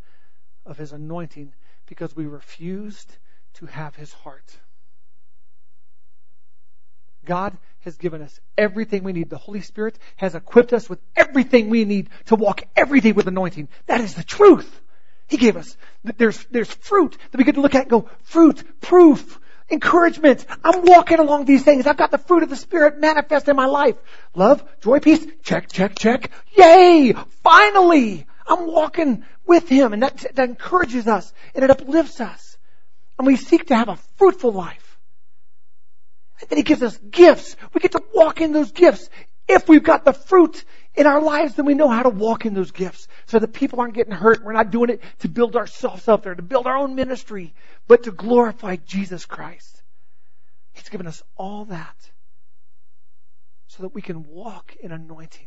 of 0.64 0.78
His 0.78 0.92
anointing 0.92 1.52
because 1.86 2.14
we 2.14 2.26
refused 2.26 3.18
to 3.54 3.66
have 3.66 3.96
His 3.96 4.12
heart. 4.12 4.58
God 7.24 7.58
has 7.80 7.96
given 7.96 8.22
us 8.22 8.38
everything 8.56 9.04
we 9.04 9.12
need. 9.12 9.30
The 9.30 9.38
Holy 9.38 9.60
Spirit 9.60 9.98
has 10.16 10.34
equipped 10.34 10.72
us 10.72 10.88
with 10.88 11.00
everything 11.16 11.68
we 11.68 11.84
need 11.84 12.10
to 12.26 12.36
walk 12.36 12.62
every 12.76 13.00
day 13.00 13.12
with 13.12 13.26
anointing. 13.26 13.68
That 13.86 14.00
is 14.00 14.14
the 14.14 14.22
truth. 14.22 14.80
He 15.28 15.36
gave 15.36 15.56
us. 15.56 15.76
There's, 16.02 16.44
there's 16.50 16.72
fruit 16.72 17.16
that 17.30 17.38
we 17.38 17.44
get 17.44 17.54
to 17.54 17.60
look 17.60 17.74
at 17.74 17.82
and 17.82 17.90
go, 17.90 18.10
fruit, 18.22 18.62
proof, 18.80 19.38
encouragement. 19.70 20.44
I'm 20.64 20.82
walking 20.84 21.20
along 21.20 21.44
these 21.44 21.62
things. 21.62 21.86
I've 21.86 21.96
got 21.96 22.10
the 22.10 22.18
fruit 22.18 22.42
of 22.42 22.50
the 22.50 22.56
Spirit 22.56 22.98
manifest 22.98 23.48
in 23.48 23.56
my 23.56 23.66
life. 23.66 23.96
Love, 24.34 24.62
joy, 24.80 24.98
peace. 24.98 25.24
Check, 25.42 25.70
check, 25.70 25.98
check. 25.98 26.30
Yay! 26.56 27.14
Finally! 27.42 28.26
I'm 28.46 28.66
walking 28.66 29.24
with 29.46 29.68
Him 29.68 29.92
and 29.92 30.02
that, 30.02 30.34
that 30.34 30.48
encourages 30.48 31.06
us 31.06 31.32
and 31.54 31.64
it 31.64 31.70
uplifts 31.70 32.20
us. 32.20 32.56
And 33.18 33.26
we 33.26 33.36
seek 33.36 33.68
to 33.68 33.76
have 33.76 33.88
a 33.88 33.96
fruitful 34.16 34.52
life. 34.52 34.89
And 36.48 36.56
He 36.56 36.62
gives 36.62 36.82
us 36.82 36.96
gifts. 36.98 37.56
We 37.74 37.80
get 37.80 37.92
to 37.92 38.02
walk 38.14 38.40
in 38.40 38.52
those 38.52 38.72
gifts. 38.72 39.08
If 39.48 39.68
we've 39.68 39.82
got 39.82 40.04
the 40.04 40.12
fruit 40.12 40.64
in 40.94 41.06
our 41.06 41.20
lives, 41.20 41.54
then 41.54 41.66
we 41.66 41.74
know 41.74 41.88
how 41.88 42.02
to 42.02 42.08
walk 42.08 42.46
in 42.46 42.54
those 42.54 42.70
gifts 42.70 43.08
so 43.26 43.38
that 43.38 43.52
people 43.52 43.80
aren't 43.80 43.94
getting 43.94 44.12
hurt. 44.12 44.44
We're 44.44 44.52
not 44.52 44.70
doing 44.70 44.90
it 44.90 45.02
to 45.20 45.28
build 45.28 45.56
ourselves 45.56 46.08
up 46.08 46.22
there, 46.22 46.34
to 46.34 46.42
build 46.42 46.66
our 46.66 46.76
own 46.76 46.94
ministry, 46.94 47.54
but 47.88 48.04
to 48.04 48.12
glorify 48.12 48.76
Jesus 48.76 49.26
Christ. 49.26 49.82
He's 50.72 50.88
given 50.88 51.06
us 51.06 51.22
all 51.36 51.66
that 51.66 52.10
so 53.66 53.82
that 53.82 53.94
we 53.94 54.02
can 54.02 54.24
walk 54.24 54.76
in 54.80 54.92
anointing. 54.92 55.46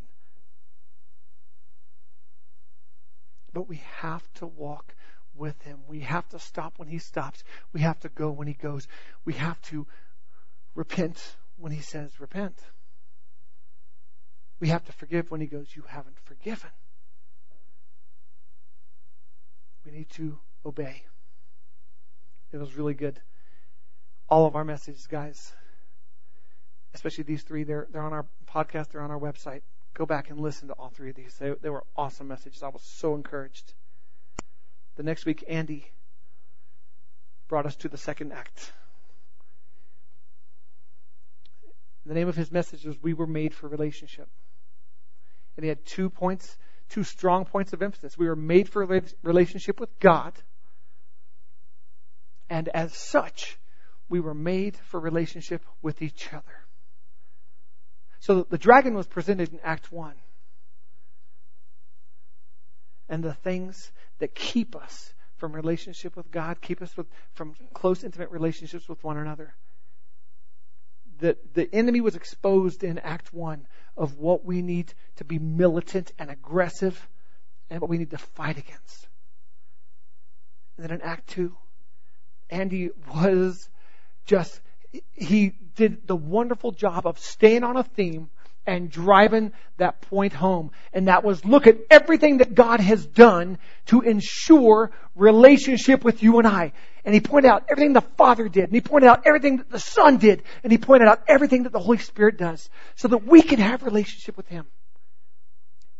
But 3.52 3.68
we 3.68 3.82
have 3.98 4.22
to 4.34 4.46
walk 4.46 4.94
with 5.36 5.60
Him. 5.62 5.78
We 5.88 6.00
have 6.00 6.28
to 6.30 6.38
stop 6.38 6.74
when 6.78 6.88
He 6.88 6.98
stops. 6.98 7.44
We 7.72 7.80
have 7.80 8.00
to 8.00 8.08
go 8.08 8.30
when 8.30 8.48
He 8.48 8.54
goes. 8.54 8.88
We 9.24 9.34
have 9.34 9.60
to 9.62 9.86
repent 10.74 11.36
when 11.56 11.72
He 11.72 11.80
says 11.80 12.20
repent. 12.20 12.58
We 14.60 14.68
have 14.68 14.84
to 14.84 14.92
forgive 14.92 15.30
when 15.30 15.40
He 15.40 15.46
goes, 15.46 15.74
You 15.74 15.84
haven't 15.86 16.18
forgiven. 16.24 16.70
We 19.84 19.92
need 19.92 20.10
to 20.10 20.38
obey. 20.64 21.02
It 22.52 22.58
was 22.58 22.76
really 22.76 22.94
good. 22.94 23.20
All 24.28 24.46
of 24.46 24.56
our 24.56 24.64
messages, 24.64 25.06
guys, 25.06 25.52
especially 26.94 27.24
these 27.24 27.42
three, 27.42 27.64
they're, 27.64 27.86
they're 27.90 28.02
on 28.02 28.12
our 28.12 28.26
podcast, 28.46 28.90
they're 28.90 29.02
on 29.02 29.10
our 29.10 29.18
website. 29.18 29.62
Go 29.92 30.06
back 30.06 30.30
and 30.30 30.40
listen 30.40 30.68
to 30.68 30.74
all 30.74 30.88
three 30.88 31.10
of 31.10 31.16
these. 31.16 31.34
They, 31.38 31.52
they 31.60 31.70
were 31.70 31.84
awesome 31.96 32.28
messages. 32.28 32.62
I 32.62 32.68
was 32.68 32.82
so 32.82 33.14
encouraged. 33.14 33.74
The 34.96 35.02
next 35.02 35.26
week, 35.26 35.44
Andy 35.48 35.90
brought 37.48 37.66
us 37.66 37.76
to 37.76 37.88
the 37.88 37.98
second 37.98 38.32
act. 38.32 38.72
The 42.06 42.14
name 42.14 42.28
of 42.28 42.36
his 42.36 42.52
message 42.52 42.84
was 42.84 43.02
We 43.02 43.14
Were 43.14 43.26
Made 43.26 43.54
for 43.54 43.68
Relationship. 43.68 44.28
And 45.56 45.64
he 45.64 45.68
had 45.68 45.84
two 45.86 46.10
points, 46.10 46.56
two 46.88 47.04
strong 47.04 47.44
points 47.44 47.72
of 47.72 47.82
emphasis. 47.82 48.18
We 48.18 48.26
were 48.26 48.36
made 48.36 48.68
for 48.68 48.82
a 48.82 49.02
relationship 49.22 49.80
with 49.80 49.98
God. 50.00 50.34
And 52.50 52.68
as 52.68 52.94
such, 52.94 53.58
we 54.08 54.20
were 54.20 54.34
made 54.34 54.76
for 54.76 55.00
relationship 55.00 55.64
with 55.80 56.02
each 56.02 56.32
other. 56.32 56.64
So 58.20 58.46
the 58.48 58.58
dragon 58.58 58.94
was 58.94 59.06
presented 59.06 59.52
in 59.52 59.60
Act 59.62 59.90
1. 59.90 60.14
And 63.08 63.22
the 63.22 63.34
things 63.34 63.92
that 64.18 64.34
keep 64.34 64.76
us 64.76 65.12
from 65.36 65.52
relationship 65.52 66.16
with 66.16 66.30
God, 66.30 66.60
keep 66.60 66.80
us 66.80 66.96
with, 66.96 67.06
from 67.34 67.54
close, 67.72 68.02
intimate 68.02 68.30
relationships 68.30 68.88
with 68.88 69.02
one 69.04 69.16
another. 69.16 69.54
The, 71.18 71.36
the 71.54 71.72
enemy 71.74 72.00
was 72.00 72.16
exposed 72.16 72.84
in 72.84 72.98
Act 72.98 73.32
1 73.32 73.66
of 73.96 74.18
what 74.18 74.44
we 74.44 74.62
need 74.62 74.92
to 75.16 75.24
be 75.24 75.38
militant 75.38 76.12
and 76.18 76.30
aggressive 76.30 77.08
and 77.70 77.80
what 77.80 77.90
we 77.90 77.98
need 77.98 78.10
to 78.10 78.18
fight 78.18 78.58
against. 78.58 79.08
And 80.76 80.84
then 80.84 80.98
in 80.98 81.02
Act 81.02 81.28
2, 81.30 81.54
Andy 82.50 82.90
was 83.12 83.68
just, 84.26 84.60
he 85.12 85.54
did 85.76 86.06
the 86.06 86.16
wonderful 86.16 86.72
job 86.72 87.06
of 87.06 87.18
staying 87.18 87.64
on 87.64 87.76
a 87.76 87.82
theme 87.82 88.30
and 88.66 88.90
driving 88.90 89.52
that 89.76 90.00
point 90.00 90.32
home. 90.32 90.70
And 90.92 91.08
that 91.08 91.24
was 91.24 91.44
look 91.44 91.66
at 91.66 91.78
everything 91.90 92.38
that 92.38 92.54
God 92.54 92.80
has 92.80 93.04
done 93.04 93.58
to 93.86 94.00
ensure 94.00 94.90
relationship 95.14 96.04
with 96.04 96.22
you 96.22 96.38
and 96.38 96.46
I. 96.46 96.72
And 97.04 97.14
he 97.14 97.20
pointed 97.20 97.50
out 97.50 97.66
everything 97.70 97.92
the 97.92 98.00
Father 98.00 98.48
did, 98.48 98.64
and 98.64 98.72
he 98.72 98.80
pointed 98.80 99.08
out 99.08 99.26
everything 99.26 99.58
that 99.58 99.70
the 99.70 99.78
Son 99.78 100.16
did, 100.16 100.42
and 100.62 100.72
he 100.72 100.78
pointed 100.78 101.06
out 101.06 101.22
everything 101.28 101.64
that 101.64 101.72
the 101.72 101.78
Holy 101.78 101.98
Spirit 101.98 102.38
does, 102.38 102.70
so 102.96 103.08
that 103.08 103.26
we 103.26 103.42
can 103.42 103.58
have 103.58 103.82
relationship 103.82 104.36
with 104.36 104.48
Him. 104.48 104.66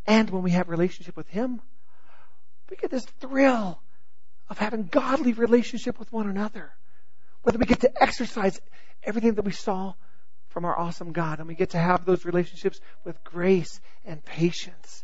And 0.07 0.29
when 0.29 0.43
we 0.43 0.51
have 0.51 0.69
relationship 0.69 1.15
with 1.15 1.27
Him, 1.27 1.61
we 2.69 2.77
get 2.77 2.89
this 2.89 3.05
thrill 3.19 3.79
of 4.49 4.57
having 4.57 4.87
godly 4.87 5.33
relationship 5.33 5.99
with 5.99 6.11
one 6.11 6.29
another. 6.29 6.71
Whether 7.43 7.59
we 7.59 7.65
get 7.65 7.81
to 7.81 8.01
exercise 8.01 8.59
everything 9.03 9.35
that 9.35 9.45
we 9.45 9.51
saw 9.51 9.93
from 10.49 10.65
our 10.65 10.77
awesome 10.77 11.11
God, 11.11 11.39
and 11.39 11.47
we 11.47 11.55
get 11.55 11.71
to 11.71 11.77
have 11.77 12.05
those 12.05 12.25
relationships 12.25 12.79
with 13.03 13.23
grace 13.23 13.79
and 14.05 14.23
patience 14.23 15.03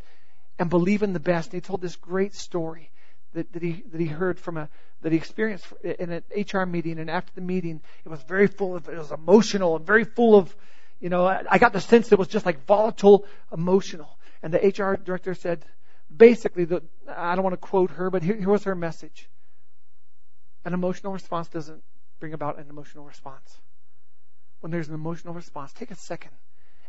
and 0.58 0.70
believe 0.70 1.04
in 1.04 1.14
the 1.14 1.20
best. 1.20 1.54
And 1.54 1.56
he 1.56 1.62
told 1.62 1.82
this 1.82 1.96
great 1.96 2.34
story 2.34 2.91
that, 3.34 3.52
that 3.54 3.62
he 3.62 3.84
that 3.92 4.00
he 4.00 4.08
heard 4.08 4.40
from 4.40 4.58
a 4.58 4.70
that 5.02 5.12
he 5.12 5.18
experienced 5.18 5.66
in 5.84 6.12
an 6.12 6.24
HR 6.36 6.66
meeting, 6.66 7.00
and 7.00 7.10
after 7.10 7.32
the 7.34 7.42
meeting, 7.42 7.82
it 8.06 8.10
was 8.10 8.22
very 8.24 8.48
full 8.48 8.76
of, 8.76 8.88
it 8.88 8.98
was 8.98 9.12
emotional 9.12 9.76
and 9.76 9.86
very 9.86 10.04
full 10.04 10.36
of, 10.36 10.56
you 11.00 11.10
know, 11.10 11.26
I 11.26 11.58
got 11.58 11.74
the 11.74 11.82
sense 11.82 12.12
it 12.12 12.20
was 12.20 12.28
just 12.28 12.46
like 12.46 12.66
volatile, 12.66 13.26
emotional. 13.52 14.18
And 14.44 14.54
the 14.54 14.60
HR 14.60 15.02
director 15.02 15.34
said, 15.34 15.66
basically, 16.16 16.66
the, 16.66 16.84
I 17.08 17.36
don't 17.36 17.44
want 17.44 17.54
to 17.54 17.58
quote 17.58 17.92
her, 17.92 18.10
but 18.10 18.22
here, 18.24 18.36
here 18.36 18.50
was 18.50 18.64
her 18.66 18.76
message. 18.76 19.28
An 20.66 20.74
emotional 20.74 21.14
response 21.14 21.48
doesn't 21.48 21.82
bring 22.20 22.34
about 22.34 22.60
an 22.60 22.68
emotional 22.70 23.06
response. 23.06 23.60
When 24.60 24.72
there's 24.72 24.88
an 24.88 24.94
emotional 24.94 25.34
response, 25.34 25.74
take 25.74 25.90
a 25.90 25.96
second. 25.96 26.32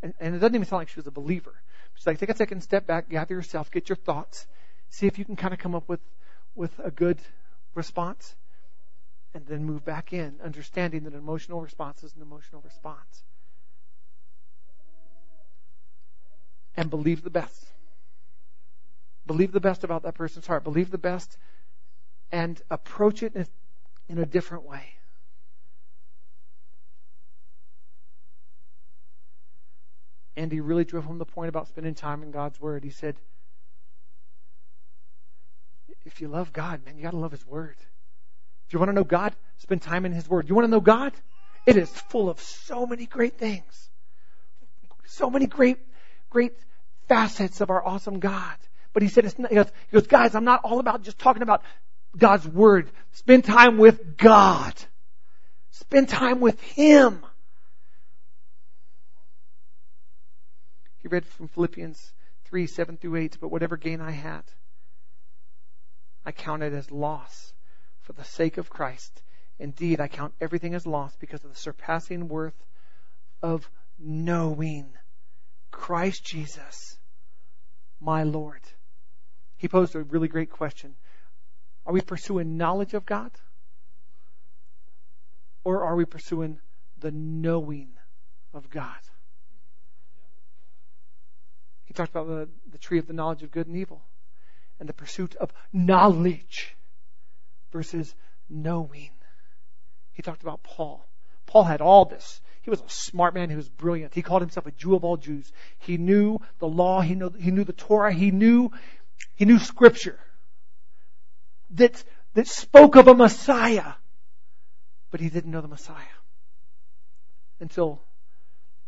And, 0.02 0.12
and 0.20 0.34
it 0.34 0.38
doesn't 0.38 0.54
even 0.54 0.66
sound 0.66 0.80
like 0.80 0.88
she 0.88 1.00
was 1.00 1.06
a 1.06 1.12
believer. 1.12 1.54
She's 1.94 2.06
like, 2.06 2.18
take 2.18 2.28
a 2.28 2.36
second, 2.36 2.60
step 2.62 2.86
back, 2.86 3.08
gather 3.08 3.34
yourself, 3.34 3.70
get 3.70 3.88
your 3.88 3.96
thoughts, 3.96 4.46
see 4.90 5.06
if 5.06 5.18
you 5.18 5.24
can 5.24 5.36
kind 5.36 5.54
of 5.54 5.60
come 5.60 5.74
up 5.74 5.88
with, 5.88 6.00
with 6.54 6.78
a 6.78 6.90
good 6.90 7.20
response 7.74 8.36
and 9.34 9.46
then 9.46 9.64
move 9.64 9.84
back 9.84 10.12
in, 10.12 10.34
understanding 10.42 11.04
that 11.04 11.12
an 11.12 11.18
emotional 11.18 11.60
response 11.60 12.02
is 12.02 12.14
an 12.14 12.22
emotional 12.22 12.60
response. 12.62 13.24
And 16.76 16.90
believe 16.90 17.22
the 17.22 17.30
best. 17.30 17.66
Believe 19.26 19.52
the 19.52 19.60
best 19.60 19.84
about 19.84 20.02
that 20.02 20.14
person's 20.14 20.46
heart. 20.46 20.64
Believe 20.64 20.90
the 20.90 20.98
best 20.98 21.38
and 22.30 22.60
approach 22.70 23.22
it 23.22 23.34
in 23.34 23.42
a, 23.42 23.46
in 24.08 24.18
a 24.18 24.26
different 24.26 24.64
way. 24.64 24.94
And 30.34 30.50
he 30.50 30.60
really 30.60 30.84
drove 30.84 31.04
home 31.04 31.18
the 31.18 31.26
point 31.26 31.50
about 31.50 31.68
spending 31.68 31.94
time 31.94 32.22
in 32.22 32.30
God's 32.30 32.58
Word. 32.58 32.84
He 32.84 32.90
said, 32.90 33.16
if 36.04 36.20
you 36.20 36.28
love 36.28 36.52
God, 36.52 36.84
man, 36.84 36.96
you 36.96 37.02
gotta 37.02 37.16
love 37.16 37.32
His 37.32 37.46
Word. 37.46 37.76
If 38.66 38.72
you 38.72 38.78
want 38.78 38.88
to 38.90 38.94
know 38.94 39.04
God, 39.04 39.34
spend 39.58 39.82
time 39.82 40.06
in 40.06 40.12
His 40.12 40.28
Word. 40.28 40.48
You 40.48 40.54
want 40.54 40.66
to 40.66 40.70
know 40.70 40.80
God? 40.80 41.12
It 41.66 41.76
is 41.76 41.90
full 41.90 42.28
of 42.28 42.40
so 42.40 42.86
many 42.86 43.06
great 43.06 43.38
things. 43.38 43.90
So 45.04 45.28
many 45.30 45.46
great, 45.46 45.78
great 46.30 46.52
facets 47.08 47.60
of 47.60 47.70
our 47.70 47.84
awesome 47.86 48.18
God. 48.18 48.56
But 48.92 49.02
he 49.02 49.08
said, 49.08 49.24
it's 49.24 49.38
not, 49.38 49.50
he, 49.50 49.56
goes, 49.56 49.66
he 49.90 49.96
goes, 49.98 50.06
guys, 50.06 50.34
I'm 50.34 50.44
not 50.44 50.60
all 50.64 50.78
about 50.78 51.02
just 51.02 51.18
talking 51.18 51.42
about 51.42 51.62
God's 52.16 52.46
Word. 52.46 52.90
Spend 53.12 53.44
time 53.44 53.78
with 53.78 54.16
God. 54.16 54.74
Spend 55.70 56.08
time 56.08 56.40
with 56.40 56.60
Him. 56.60 57.24
He 61.02 61.08
read 61.08 61.24
from 61.24 61.48
Philippians 61.48 62.12
3, 62.44 62.66
7 62.66 62.96
through 62.96 63.16
8, 63.16 63.38
but 63.40 63.48
whatever 63.48 63.76
gain 63.76 64.00
I 64.00 64.12
had, 64.12 64.44
I 66.24 66.32
count 66.32 66.62
it 66.62 66.72
as 66.72 66.90
loss 66.90 67.52
for 68.00 68.12
the 68.12 68.24
sake 68.24 68.58
of 68.58 68.70
Christ. 68.70 69.22
Indeed, 69.58 70.00
I 70.00 70.08
count 70.08 70.34
everything 70.40 70.74
as 70.74 70.86
loss 70.86 71.14
because 71.16 71.44
of 71.44 71.50
the 71.50 71.56
surpassing 71.56 72.28
worth 72.28 72.64
of 73.42 73.68
knowing 73.98 74.92
Christ 75.70 76.24
Jesus, 76.24 76.98
my 78.00 78.22
Lord. 78.22 78.60
He 79.56 79.68
posed 79.68 79.94
a 79.94 80.02
really 80.02 80.28
great 80.28 80.50
question. 80.50 80.94
Are 81.86 81.92
we 81.92 82.00
pursuing 82.00 82.56
knowledge 82.56 82.94
of 82.94 83.06
God? 83.06 83.32
Or 85.64 85.84
are 85.84 85.94
we 85.94 86.04
pursuing 86.04 86.58
the 86.98 87.10
knowing 87.10 87.90
of 88.52 88.70
God? 88.70 88.98
He 91.84 91.94
talked 91.94 92.10
about 92.10 92.26
the, 92.26 92.48
the 92.70 92.78
tree 92.78 92.98
of 92.98 93.06
the 93.06 93.12
knowledge 93.12 93.42
of 93.42 93.50
good 93.50 93.66
and 93.66 93.76
evil 93.76 94.02
and 94.82 94.88
the 94.88 94.92
pursuit 94.92 95.36
of 95.36 95.52
knowledge 95.72 96.76
versus 97.70 98.16
knowing. 98.50 99.10
He 100.12 100.22
talked 100.22 100.42
about 100.42 100.64
Paul. 100.64 101.06
Paul 101.46 101.62
had 101.62 101.80
all 101.80 102.04
this. 102.04 102.40
He 102.62 102.70
was 102.70 102.80
a 102.80 102.88
smart 102.88 103.32
man. 103.32 103.48
He 103.48 103.54
was 103.54 103.68
brilliant. 103.68 104.12
He 104.12 104.22
called 104.22 104.42
himself 104.42 104.66
a 104.66 104.72
Jew 104.72 104.96
of 104.96 105.04
all 105.04 105.16
Jews. 105.16 105.52
He 105.78 105.98
knew 105.98 106.40
the 106.58 106.66
law. 106.66 107.00
He 107.00 107.14
knew, 107.14 107.30
he 107.30 107.52
knew 107.52 107.62
the 107.62 107.72
Torah. 107.72 108.12
He 108.12 108.32
knew, 108.32 108.72
he 109.36 109.44
knew 109.44 109.60
scripture 109.60 110.18
that, 111.70 112.02
that 112.34 112.48
spoke 112.48 112.96
of 112.96 113.06
a 113.06 113.14
Messiah. 113.14 113.92
But 115.12 115.20
he 115.20 115.28
didn't 115.28 115.52
know 115.52 115.60
the 115.60 115.68
Messiah 115.68 116.18
until 117.60 118.02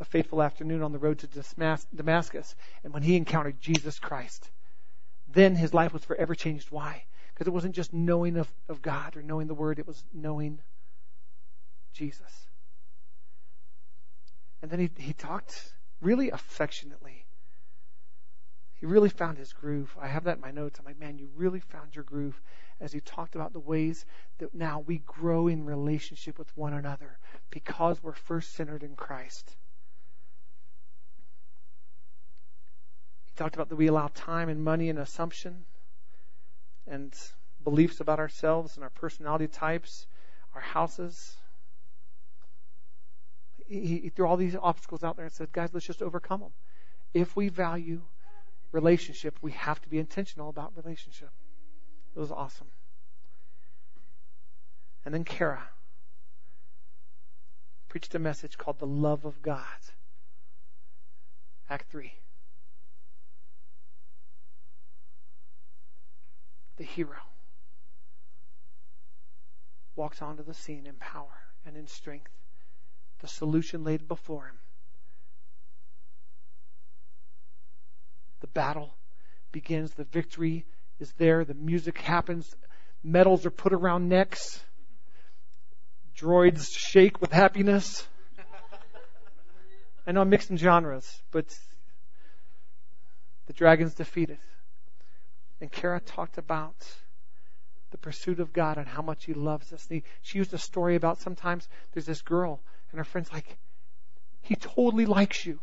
a 0.01 0.05
fateful 0.05 0.43
afternoon 0.43 0.83
on 0.83 0.91
the 0.91 0.99
road 0.99 1.21
to 1.21 1.29
Damascus 1.95 2.57
and 2.83 2.93
when 2.93 3.05
he 3.05 3.17
encountered 3.17 3.61
Jesus 3.61 4.01
Christ. 4.01 4.51
Then 5.35 5.57
his 5.57 5.75
life 5.75 5.93
was 5.93 6.05
forever 6.05 6.35
changed. 6.35 6.71
Why? 6.71 7.05
Because 7.33 7.47
it 7.47 7.53
wasn't 7.53 7.75
just 7.75 7.93
knowing 7.93 8.37
of, 8.37 8.53
of 8.69 8.81
God 8.81 9.17
or 9.17 9.23
knowing 9.23 9.49
the 9.49 9.55
Word, 9.55 9.79
it 9.79 9.87
was 9.87 10.05
knowing 10.13 10.61
Jesus. 11.93 12.47
And 14.63 14.71
then 14.71 14.81
he, 14.81 14.91
he 14.97 15.13
talked 15.13 15.75
really 16.01 16.31
affectionately. 16.31 17.27
He 18.75 18.87
really 18.87 19.09
found 19.09 19.39
his 19.39 19.53
groove. 19.53 19.97
I 20.01 20.09
have 20.09 20.25
that 20.25 20.37
in 20.37 20.41
my 20.43 20.51
notes. 20.51 20.79
I'm 20.79 20.85
like, 20.85 21.01
man, 21.01 21.19
you 21.19 21.29
really 21.37 21.61
found 21.61 21.95
your 21.95 22.05
groove 22.05 22.41
as 22.81 22.93
he 22.93 23.01
talked 23.01 23.35
about 23.35 23.53
the 23.53 23.61
ways 23.61 24.05
that 24.39 24.55
now 24.55 24.81
we 24.81 24.99
grow 24.99 25.49
in 25.49 25.65
relationship 25.65 26.39
with 26.39 26.57
one 26.57 26.75
another 26.75 27.19
because 27.51 28.03
we're 28.03 28.13
first 28.13 28.53
centered 28.55 28.83
in 28.83 28.95
Christ. 28.95 29.57
He 33.35 33.39
talked 33.39 33.57
about 33.57 33.69
that 33.71 33.77
we 33.77 33.89
allow 33.89 34.13
time 34.15 34.49
and 34.49 34.63
money 34.63 34.89
and 34.91 34.97
assumption 34.97 35.65
and 36.87 37.13
beliefs 37.65 37.99
about 37.99 38.21
ourselves 38.21 38.77
and 38.77 38.85
our 38.85 38.91
personality 38.91 39.49
types, 39.49 40.07
our 40.55 40.61
houses. 40.61 41.37
He, 43.67 43.99
he 43.99 44.09
threw 44.11 44.29
all 44.29 44.37
these 44.37 44.55
obstacles 44.55 45.03
out 45.03 45.17
there 45.17 45.25
and 45.25 45.35
said, 45.35 45.51
guys, 45.51 45.71
let's 45.73 45.85
just 45.85 46.01
overcome 46.01 46.43
them. 46.43 46.53
If 47.13 47.35
we 47.35 47.49
value 47.49 48.03
relationship, 48.71 49.37
we 49.43 49.51
have 49.51 49.83
to 49.83 49.89
be 49.89 49.99
intentional 49.99 50.49
about 50.49 50.73
relationship. 50.77 51.31
It 52.15 52.21
was 52.21 52.31
awesome. 52.31 52.69
And 55.05 55.13
then 55.13 55.25
Kara 55.25 55.71
preached 57.89 58.15
a 58.15 58.21
message 58.21 58.57
called 58.59 58.79
The 58.79 58.87
Love 58.87 59.25
of 59.25 59.43
God. 59.43 59.65
Act 61.69 61.91
3. 61.91 62.13
The 66.77 66.85
hero 66.85 67.17
walks 69.97 70.21
onto 70.21 70.43
the 70.43 70.55
scene 70.55 70.87
in 70.87 70.95
power 70.95 71.29
and 71.67 71.77
in 71.77 71.87
strength. 71.87 72.33
The 73.21 73.29
solution 73.29 73.85
laid 73.85 74.09
before 74.09 74.47
him. 74.47 74.59
The 78.41 78.49
battle 78.49 78.95
begins. 79.53 79.95
The 79.95 80.05
victory 80.05 80.67
is 80.99 81.13
there. 81.13 81.45
The 81.45 81.55
music 81.55 81.99
happens. 81.99 82.55
Medals 83.03 83.47
are 83.47 83.51
put 83.51 83.73
around 83.73 84.09
necks. 84.09 84.63
Droids 86.17 86.77
shake 86.77 87.21
with 87.21 87.33
happiness. 87.33 88.07
I 90.07 90.13
know 90.13 90.21
I'm 90.21 90.29
mixing 90.29 90.57
genres, 90.57 91.23
but 91.31 91.47
the 93.47 93.53
dragon's 93.53 93.95
defeated. 93.95 94.39
And 95.61 95.71
Kara 95.71 96.01
talked 96.01 96.39
about 96.39 96.75
the 97.91 97.99
pursuit 97.99 98.41
of 98.41 98.53
God 98.53 98.77
and 98.77 98.87
how 98.87 99.03
much 99.03 99.25
He 99.25 99.35
loves 99.35 99.73
us. 99.73 99.87
He, 99.89 100.03
she 100.23 100.39
used 100.39 100.53
a 100.53 100.59
story 100.59 100.97
about 100.97 101.21
sometimes 101.21 101.69
there's 101.93 102.07
this 102.07 102.23
girl 102.23 102.61
and 102.91 102.99
her 102.99 103.05
friend's 103.05 103.33
like, 103.33 103.57
He 104.43 104.57
totally 104.57 105.07
likes 105.07 105.45
you. 105.47 105.61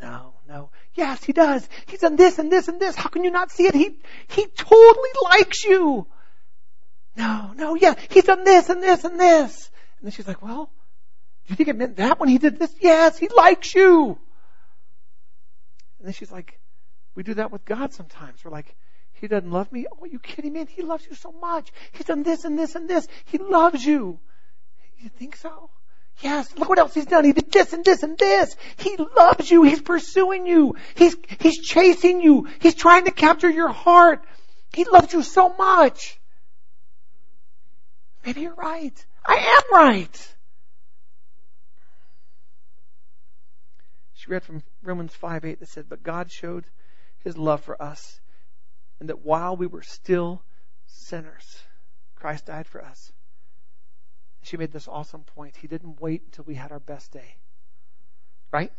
No, 0.00 0.32
no. 0.48 0.70
Yes, 0.94 1.22
he 1.22 1.32
does. 1.32 1.68
He's 1.86 2.00
done 2.00 2.16
this 2.16 2.38
and 2.38 2.50
this 2.50 2.68
and 2.68 2.80
this. 2.80 2.96
How 2.96 3.08
can 3.08 3.24
you 3.24 3.30
not 3.30 3.50
see 3.50 3.64
it? 3.64 3.74
He, 3.74 3.96
he 4.28 4.46
totally 4.46 5.10
likes 5.30 5.64
you. 5.64 6.06
No, 7.16 7.52
no, 7.54 7.74
yeah, 7.74 7.94
he's 8.08 8.24
done 8.24 8.44
this 8.44 8.68
and 8.70 8.82
this 8.82 9.04
and 9.04 9.18
this. 9.18 9.70
And 9.98 10.06
then 10.06 10.12
she's 10.12 10.28
like, 10.28 10.42
well, 10.42 10.70
do 11.46 11.52
you 11.52 11.56
think 11.56 11.68
it 11.68 11.76
meant 11.76 11.96
that 11.96 12.20
when 12.20 12.28
he 12.28 12.38
did 12.38 12.58
this? 12.58 12.72
Yes, 12.80 13.18
he 13.18 13.28
likes 13.28 13.74
you. 13.74 14.18
And 15.98 16.06
then 16.06 16.12
she's 16.14 16.30
like, 16.30 16.59
we 17.14 17.22
do 17.22 17.34
that 17.34 17.50
with 17.50 17.64
God 17.64 17.92
sometimes. 17.92 18.44
We're 18.44 18.50
like, 18.50 18.74
he 19.20 19.28
doesn't 19.28 19.50
love 19.50 19.70
me? 19.70 19.86
Oh, 19.90 20.04
are 20.04 20.06
you 20.06 20.18
kidding 20.18 20.52
me? 20.52 20.66
He 20.70 20.82
loves 20.82 21.06
you 21.08 21.14
so 21.14 21.32
much. 21.32 21.70
He's 21.92 22.06
done 22.06 22.22
this 22.22 22.44
and 22.44 22.58
this 22.58 22.74
and 22.74 22.88
this. 22.88 23.06
He 23.26 23.38
loves 23.38 23.84
you. 23.84 24.18
You 24.98 25.08
think 25.10 25.36
so? 25.36 25.70
Yes, 26.20 26.54
look 26.56 26.68
what 26.68 26.78
else 26.78 26.92
he's 26.94 27.06
done. 27.06 27.24
He 27.24 27.32
did 27.32 27.50
this 27.50 27.72
and 27.72 27.84
this 27.84 28.02
and 28.02 28.16
this. 28.18 28.54
He 28.76 28.96
loves 28.96 29.50
you. 29.50 29.62
He's 29.62 29.80
pursuing 29.80 30.46
you. 30.46 30.76
He's, 30.94 31.16
he's 31.38 31.58
chasing 31.60 32.20
you. 32.20 32.48
He's 32.60 32.74
trying 32.74 33.06
to 33.06 33.10
capture 33.10 33.48
your 33.48 33.70
heart. 33.70 34.22
He 34.72 34.84
loves 34.84 35.12
you 35.12 35.22
so 35.22 35.48
much. 35.48 36.20
Maybe 38.24 38.42
you're 38.42 38.54
right. 38.54 39.06
I 39.26 39.36
am 39.36 39.76
right. 39.76 40.34
She 44.14 44.30
read 44.30 44.42
from 44.42 44.62
Romans 44.82 45.14
5 45.14 45.46
8 45.46 45.60
that 45.60 45.68
said, 45.68 45.86
But 45.88 46.02
God 46.02 46.30
showed 46.30 46.64
his 47.22 47.36
love 47.36 47.62
for 47.62 47.80
us, 47.80 48.20
and 48.98 49.08
that 49.08 49.24
while 49.24 49.56
we 49.56 49.66
were 49.66 49.82
still 49.82 50.42
sinners, 50.86 51.62
Christ 52.16 52.46
died 52.46 52.66
for 52.66 52.84
us. 52.84 53.12
She 54.42 54.56
made 54.56 54.72
this 54.72 54.88
awesome 54.88 55.22
point. 55.22 55.56
He 55.56 55.66
didn't 55.66 56.00
wait 56.00 56.22
until 56.24 56.44
we 56.44 56.54
had 56.54 56.72
our 56.72 56.80
best 56.80 57.12
day. 57.12 57.36
Right? 58.52 58.72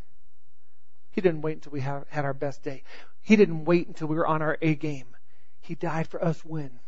He 1.12 1.21
didn't 1.21 1.41
wait 1.41 1.58
until 1.58 1.71
we 1.71 1.82
had 1.82 2.06
our 2.13 2.34
best 2.34 2.63
day. 2.63 2.84
He 3.21 3.36
didn't 3.36 3.65
wait 3.65 3.88
until 3.88 4.08
we 4.08 4.15
were 4.15 4.27
on 4.27 4.41
our 4.41 4.58
A 4.62 4.75
game. 4.75 5.15
He 5.60 5.75
died 5.75 6.08
for 6.08 6.23
us 6.23 6.43
when? 6.43 6.80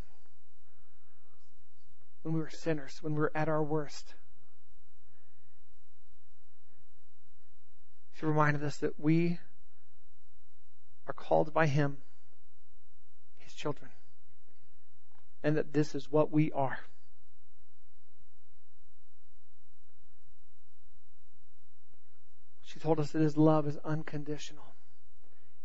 When 2.23 2.33
we 2.33 2.39
were 2.39 2.49
sinners, 2.49 2.99
when 3.01 3.13
we 3.13 3.19
were 3.19 3.31
at 3.35 3.49
our 3.49 3.61
worst. 3.61 4.15
She 8.15 8.25
reminded 8.25 8.63
us 8.63 8.77
that 8.77 8.99
we 8.99 9.39
called 11.23 11.53
by 11.53 11.67
Him, 11.67 11.97
His 13.39 13.53
children, 13.53 13.89
and 15.41 15.57
that 15.57 15.73
this 15.73 15.95
is 15.95 16.11
what 16.11 16.31
we 16.31 16.51
are. 16.51 16.79
She 22.65 22.79
told 22.79 22.99
us 22.99 23.11
that 23.11 23.21
His 23.21 23.37
love 23.37 23.67
is 23.67 23.77
unconditional. 23.85 24.65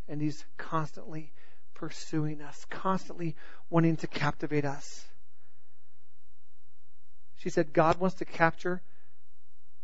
And 0.07 0.21
He's 0.21 0.43
constantly 0.57 1.31
pursuing 1.73 2.41
us, 2.41 2.65
constantly 2.69 3.35
wanting 3.69 3.97
to 3.97 4.07
captivate 4.07 4.65
us. 4.65 5.05
She 7.37 7.49
said, 7.49 7.73
God 7.73 7.99
wants 7.99 8.17
to 8.17 8.25
capture 8.25 8.81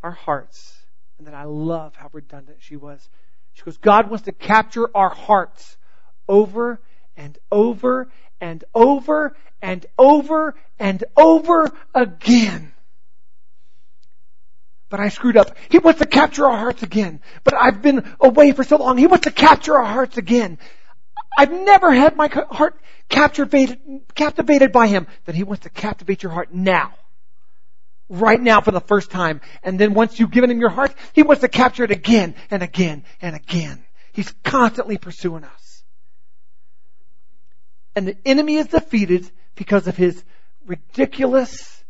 our 0.04 0.12
hearts. 0.12 0.78
And 1.18 1.26
then 1.26 1.34
I 1.34 1.46
love 1.46 1.96
how 1.96 2.10
redundant 2.12 2.58
she 2.60 2.76
was. 2.76 3.10
She 3.56 3.64
goes, 3.64 3.78
God 3.78 4.10
wants 4.10 4.26
to 4.26 4.32
capture 4.32 4.90
our 4.96 5.10
hearts 5.10 5.78
over 6.28 6.80
and 7.18 7.38
over 7.52 8.10
and 8.40 8.64
over 8.74 9.36
and 9.62 9.86
over 9.98 10.56
and 10.80 11.04
over 11.18 11.72
again 11.94 12.74
but 14.96 15.00
I 15.00 15.10
screwed 15.10 15.36
up. 15.36 15.58
He 15.68 15.80
wants 15.80 16.00
to 16.00 16.06
capture 16.06 16.46
our 16.46 16.58
hearts 16.58 16.82
again. 16.82 17.20
But 17.44 17.54
I've 17.54 17.82
been 17.82 18.16
away 18.20 18.54
for 18.54 18.64
so 18.64 18.78
long. 18.78 18.98
He 18.98 19.08
wants 19.08 19.26
to 19.26 19.32
capture 19.32 19.76
our 19.76 19.86
hearts 19.86 20.18
again. 20.18 20.58
I've 21.38 21.52
never 21.52 21.94
had 21.94 22.16
my 22.16 22.28
heart 22.28 22.80
captivated, 23.10 23.80
captivated 24.14 24.72
by 24.72 24.88
him. 24.88 25.08
Then 25.26 25.36
he 25.36 25.44
wants 25.44 25.64
to 25.64 25.70
captivate 25.70 26.24
your 26.24 26.32
heart 26.32 26.54
now. 26.54 26.94
Right 28.08 28.40
now 28.40 28.62
for 28.62 28.72
the 28.72 28.82
first 28.82 29.10
time. 29.10 29.42
And 29.64 29.80
then 29.80 29.94
once 29.94 30.20
you've 30.20 30.32
given 30.32 30.52
him 30.52 30.60
your 30.60 30.70
heart, 30.70 30.94
he 31.14 31.24
wants 31.24 31.42
to 31.42 31.48
capture 31.48 31.84
it 31.84 31.92
again 31.92 32.36
and 32.52 32.62
again 32.62 33.04
and 33.22 33.36
again. 33.36 33.84
He's 34.14 34.32
constantly 34.44 34.98
pursuing 34.98 35.44
us. 35.44 35.84
And 37.96 38.08
the 38.08 38.18
enemy 38.26 38.58
is 38.58 38.68
defeated 38.68 39.30
because 39.56 39.88
of 39.88 39.96
his 39.96 40.24
ridiculous 40.66 41.84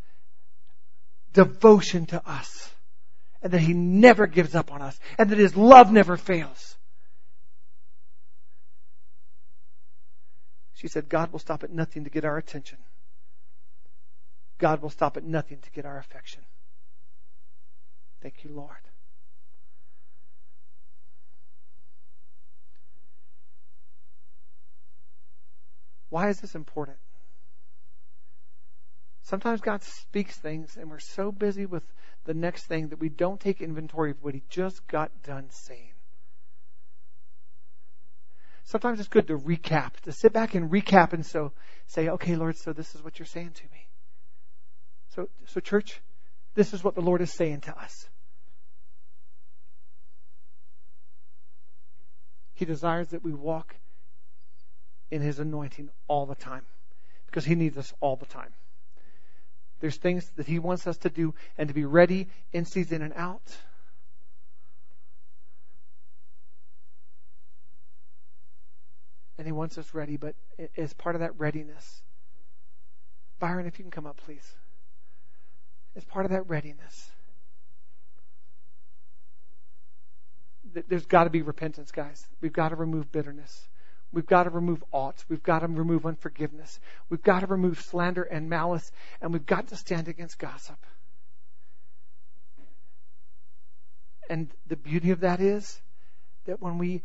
devotion 1.34 2.06
to 2.08 2.22
us. 2.28 2.72
And 3.42 3.52
that 3.52 3.60
he 3.60 3.74
never 3.74 4.26
gives 4.26 4.56
up 4.56 4.72
on 4.72 4.82
us. 4.82 4.98
And 5.18 5.30
that 5.30 5.38
his 5.38 5.56
love 5.56 5.92
never 5.92 6.18
fails. 6.18 6.78
She 10.76 10.88
said, 10.88 11.10
God 11.10 11.32
will 11.32 11.40
stop 11.40 11.64
at 11.64 11.72
nothing 11.72 12.04
to 12.04 12.10
get 12.10 12.26
our 12.26 12.38
attention. 12.38 12.78
God 14.58 14.82
will 14.82 14.90
stop 14.90 15.18
at 15.18 15.24
nothing 15.24 15.60
to 15.60 15.72
get 15.72 15.86
our 15.86 15.98
affection. 15.98 16.44
Thank 18.22 18.44
you, 18.44 18.52
Lord. 18.52 18.72
Why 26.10 26.30
is 26.30 26.40
this 26.40 26.56
important? 26.56 26.98
Sometimes 29.22 29.60
God 29.60 29.84
speaks 29.84 30.38
things 30.38 30.78
and 30.78 30.90
we're 30.90 31.00
so 31.00 31.32
busy 31.32 31.66
with 31.66 31.84
the 32.26 32.34
next 32.34 32.66
thing 32.66 32.90
that 32.90 33.00
we 33.00 33.10
don't 33.10 33.40
take 33.40 33.60
inventory 33.62 34.12
of 34.12 34.24
what 34.24 34.36
He 34.36 34.44
just 34.50 34.88
got 34.88 35.12
done 35.24 35.48
saying. 35.50 35.94
Sometimes 38.64 39.00
it's 39.00 39.10
good 39.10 39.28
to 39.28 39.38
recap, 39.38 40.00
to 40.02 40.12
sit 40.12 40.32
back 40.32 40.56
and 40.56 40.72
recap 40.72 41.14
and 41.14 41.26
so 41.26 41.52
say, 41.86 42.10
okay, 42.10 42.36
Lord, 42.36 42.56
so 42.56 42.72
this 42.72 42.96
is 42.96 43.04
what 43.04 43.20
you're 43.20 43.26
saying 43.26 43.52
to 43.54 43.64
me. 43.66 43.85
So, 45.16 45.30
so 45.46 45.62
church, 45.62 46.02
this 46.56 46.74
is 46.74 46.84
what 46.84 46.96
the 46.96 47.02
Lord 47.02 47.22
is 47.22 47.32
saying 47.32 47.62
to 47.62 47.78
us. 47.78 48.10
He 52.54 52.66
desires 52.66 53.10
that 53.10 53.24
we 53.24 53.34
walk 53.34 53.76
in 55.12 55.22
His 55.22 55.40
anointing 55.40 55.90
all 56.08 56.26
the 56.26 56.36
time 56.36 56.64
because 57.28 57.46
He 57.46 57.56
needs 57.56 57.78
us 57.78 57.94
all 58.02 58.16
the 58.16 58.26
time. 58.26 58.54
There's 59.80 59.98
things 59.98 60.30
that 60.36 60.48
He 60.48 60.60
wants 60.60 60.88
us 60.88 60.98
to 60.98 61.10
do 61.10 61.34
and 61.58 61.68
to 61.70 61.74
be 61.74 61.86
ready 61.86 62.28
in 62.52 62.66
season 62.66 63.02
and 63.02 63.14
out. 63.14 63.58
And 69.38 69.46
He 69.46 69.54
wants 69.54 69.78
us 69.78 69.94
ready, 69.94 70.18
but 70.18 70.36
as 70.78 70.94
part 70.94 71.16
of 71.16 71.22
that 71.22 71.38
readiness, 71.38 72.02
Byron, 73.40 73.66
if 73.66 73.78
you 73.80 73.84
can 73.84 73.92
come 73.92 74.06
up, 74.06 74.18
please. 74.18 74.56
As 75.96 76.04
part 76.04 76.26
of 76.26 76.32
that 76.32 76.50
readiness, 76.50 77.10
there's 80.88 81.06
got 81.06 81.24
to 81.24 81.30
be 81.30 81.42
repentance, 81.42 81.92
guys. 81.92 82.28
We've 82.42 82.54
got 82.54 82.70
to 82.70 82.76
remove 82.76 83.12
bitterness. 83.12 83.68
We've 84.12 84.26
got 84.26 84.44
to 84.44 84.50
remove 84.50 84.84
oughts. 84.92 85.26
We've 85.30 85.44
got 85.44 85.60
to 85.60 85.68
remove 85.68 86.06
unforgiveness. 86.06 86.80
We've 87.10 87.24
got 87.24 87.42
to 87.42 87.48
remove 87.48 87.80
slander 87.82 88.24
and 88.24 88.50
malice. 88.50 88.92
And 89.22 89.34
we've 89.34 89.46
got 89.46 89.68
to 89.68 89.76
stand 89.76 90.08
against 90.08 90.40
gossip. 90.40 90.78
And 94.30 94.50
the 94.68 94.76
beauty 94.76 95.12
of 95.12 95.22
that 95.22 95.40
is 95.40 95.82
that 96.46 96.62
when 96.62 96.78
we 96.78 97.04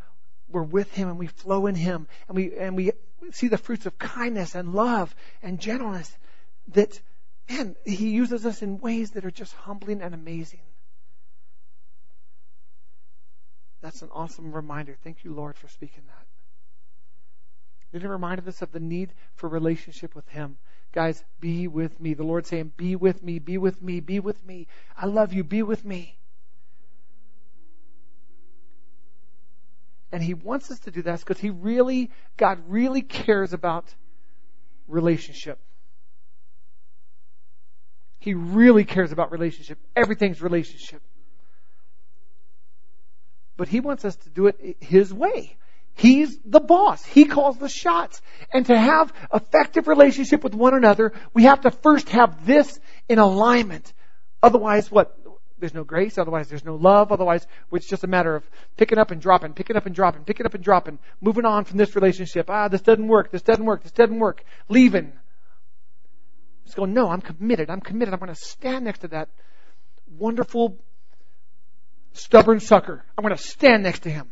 we're 0.49 0.63
with 0.63 0.93
Him 0.93 1.07
and 1.07 1.17
we 1.17 1.27
flow 1.27 1.67
in 1.67 1.75
Him 1.75 2.07
and 2.27 2.35
we 2.35 2.57
and 2.57 2.75
we 2.75 2.91
see 3.31 3.47
the 3.47 3.57
fruits 3.57 3.85
of 3.85 3.97
kindness 3.97 4.55
and 4.55 4.73
love 4.73 5.15
and 5.43 5.59
gentleness, 5.59 6.17
that 6.69 6.99
man, 7.49 7.75
He 7.85 8.09
uses 8.09 8.45
us 8.45 8.61
in 8.61 8.79
ways 8.79 9.11
that 9.11 9.25
are 9.25 9.31
just 9.31 9.53
humbling 9.53 10.01
and 10.01 10.13
amazing. 10.13 10.61
That's 13.81 14.01
an 14.03 14.09
awesome 14.13 14.51
reminder. 14.51 14.95
Thank 15.03 15.23
you, 15.23 15.33
Lord, 15.33 15.57
for 15.57 15.67
speaking 15.67 16.03
that. 16.07 16.25
Then 17.91 18.03
it 18.03 18.07
reminded 18.07 18.47
us 18.47 18.61
of 18.61 18.71
the 18.71 18.79
need 18.79 19.13
for 19.35 19.49
relationship 19.49 20.15
with 20.15 20.27
Him. 20.29 20.57
Guys, 20.93 21.23
be 21.39 21.67
with 21.67 21.99
me. 21.99 22.13
The 22.13 22.23
Lord 22.23 22.45
saying, 22.45 22.73
Be 22.77 22.95
with 22.95 23.23
me, 23.23 23.39
be 23.39 23.57
with 23.57 23.81
me, 23.81 23.99
be 23.99 24.19
with 24.19 24.45
me. 24.45 24.67
I 24.95 25.07
love 25.07 25.33
you, 25.33 25.43
be 25.43 25.63
with 25.63 25.83
me. 25.83 26.17
And 30.11 30.21
He 30.21 30.33
wants 30.33 30.69
us 30.69 30.79
to 30.81 30.91
do 30.91 31.01
that 31.03 31.19
because 31.19 31.39
He 31.39 31.49
really, 31.49 32.11
God 32.37 32.61
really 32.67 33.01
cares 33.01 33.53
about 33.53 33.93
relationship. 34.87 35.59
He 38.21 38.35
really 38.35 38.85
cares 38.85 39.11
about 39.11 39.31
relationship. 39.31 39.79
Everything's 39.95 40.43
relationship. 40.43 41.01
But 43.57 43.67
He 43.67 43.79
wants 43.79 44.05
us 44.05 44.15
to 44.15 44.29
do 44.29 44.45
it 44.47 44.77
His 44.79 45.11
way. 45.11 45.57
He's 45.95 46.37
the 46.45 46.59
boss. 46.59 47.03
He 47.03 47.25
calls 47.25 47.57
the 47.57 47.67
shots. 47.67 48.21
And 48.53 48.65
to 48.67 48.77
have 48.77 49.11
effective 49.33 49.87
relationship 49.87 50.43
with 50.43 50.53
one 50.53 50.75
another, 50.75 51.13
we 51.33 51.43
have 51.43 51.61
to 51.61 51.71
first 51.71 52.09
have 52.09 52.45
this 52.45 52.79
in 53.09 53.17
alignment. 53.17 53.91
Otherwise, 54.43 54.91
what? 54.91 55.17
There's 55.57 55.73
no 55.73 55.83
grace. 55.83 56.19
Otherwise, 56.19 56.47
there's 56.47 56.63
no 56.63 56.75
love. 56.75 57.11
Otherwise, 57.11 57.45
it's 57.71 57.87
just 57.87 58.03
a 58.03 58.07
matter 58.07 58.35
of 58.35 58.47
picking 58.77 58.99
up 58.99 59.09
and 59.09 59.19
dropping, 59.19 59.53
picking 59.53 59.75
up 59.75 59.87
and 59.87 59.95
dropping, 59.95 60.25
picking 60.25 60.45
up 60.45 60.53
and 60.53 60.63
dropping, 60.63 60.99
moving 61.21 61.45
on 61.45 61.65
from 61.65 61.77
this 61.77 61.95
relationship. 61.95 62.51
Ah, 62.51 62.67
this 62.67 62.81
doesn't 62.81 63.07
work. 63.07 63.31
This 63.31 63.41
doesn't 63.41 63.65
work. 63.65 63.81
This 63.81 63.91
doesn't 63.91 64.19
work. 64.19 64.43
Leaving. 64.69 65.13
Just 66.65 66.75
going, 66.75 66.93
no, 66.93 67.09
I'm 67.09 67.21
committed. 67.21 67.69
I'm 67.69 67.81
committed. 67.81 68.13
I'm 68.13 68.19
going 68.19 68.33
to 68.33 68.39
stand 68.39 68.85
next 68.85 68.99
to 68.99 69.09
that 69.09 69.29
wonderful, 70.17 70.77
stubborn 72.13 72.59
sucker. 72.59 73.03
I'm 73.17 73.23
going 73.23 73.35
to 73.35 73.41
stand 73.41 73.83
next 73.83 74.01
to 74.01 74.09
him. 74.09 74.31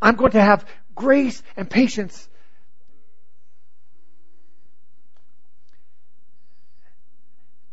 I'm 0.00 0.16
going 0.16 0.32
to 0.32 0.40
have 0.40 0.66
grace 0.94 1.42
and 1.56 1.68
patience. 1.68 2.28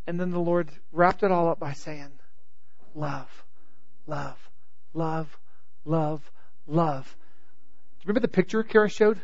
And 0.06 0.20
then 0.20 0.32
the 0.32 0.40
Lord 0.40 0.70
wrapped 0.92 1.24
it 1.24 1.32
all 1.32 1.50
up 1.50 1.60
by 1.60 1.74
saying, 1.74 2.10
Love, 2.96 3.30
love, 4.08 4.38
love, 4.94 5.38
love, 5.86 6.32
love. 6.66 7.06
Do 7.06 8.04
you 8.04 8.08
remember 8.08 8.22
the 8.22 8.28
picture 8.30 8.64
Kara 8.64 8.90
showed? 8.90 9.16
Do 9.16 9.22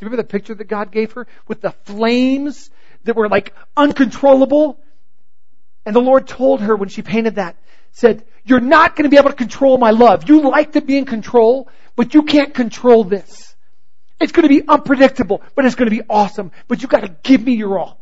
you 0.00 0.06
remember 0.06 0.22
the 0.22 0.28
picture 0.28 0.54
that 0.54 0.64
God 0.64 0.90
gave 0.90 1.12
her 1.12 1.26
with 1.46 1.60
the 1.60 1.70
flames 1.70 2.70
that 3.04 3.16
were 3.16 3.28
like 3.28 3.54
uncontrollable? 3.76 4.78
And 5.84 5.94
the 5.96 6.00
Lord 6.00 6.28
told 6.28 6.60
her 6.60 6.76
when 6.76 6.88
she 6.88 7.02
painted 7.02 7.36
that, 7.36 7.56
said, 7.92 8.24
You're 8.44 8.60
not 8.60 8.96
going 8.96 9.04
to 9.04 9.08
be 9.08 9.16
able 9.16 9.30
to 9.30 9.36
control 9.36 9.78
my 9.78 9.90
love. 9.90 10.28
You 10.28 10.42
like 10.42 10.72
to 10.72 10.80
be 10.80 10.96
in 10.96 11.04
control, 11.04 11.68
but 11.96 12.14
you 12.14 12.22
can't 12.22 12.54
control 12.54 13.04
this. 13.04 13.54
It's 14.20 14.32
going 14.32 14.44
to 14.44 14.48
be 14.48 14.66
unpredictable, 14.66 15.42
but 15.56 15.64
it's 15.64 15.74
going 15.74 15.90
to 15.90 15.96
be 15.96 16.02
awesome. 16.08 16.52
But 16.68 16.82
you 16.82 16.88
got 16.88 17.00
to 17.00 17.08
give 17.08 17.42
me 17.42 17.54
your 17.54 17.78
all. 17.78 17.98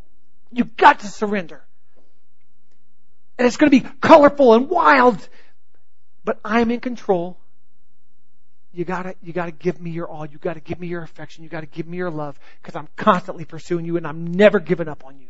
You 0.53 0.65
got 0.65 1.01
to 1.01 1.07
surrender. 1.07 1.63
And 3.39 3.47
it's 3.47 3.57
going 3.57 3.71
to 3.71 3.81
be 3.81 3.89
colorful 4.03 4.53
and 4.53 4.69
wild, 4.69 5.27
but 6.25 6.39
I'm 6.45 6.71
in 6.71 6.81
control. 6.81 7.39
You 8.73 8.85
gotta, 8.85 9.17
you 9.21 9.33
gotta 9.33 9.51
give 9.51 9.81
me 9.81 9.91
your 9.91 10.09
all. 10.09 10.25
You 10.25 10.39
gotta 10.39 10.61
give 10.61 10.79
me 10.79 10.87
your 10.87 11.03
affection. 11.03 11.43
You 11.43 11.51
gotta 11.51 11.67
give 11.67 11.87
me 11.87 11.97
your 11.97 12.11
love 12.11 12.39
because 12.63 12.77
I'm 12.77 12.89
constantly 12.97 13.45
pursuing 13.45 13.85
you 13.85 13.97
and 13.97 14.07
I'm 14.07 14.27
never 14.27 14.61
giving 14.61 14.89
up 14.89 15.05
on 15.05 15.19
you. 15.19 15.27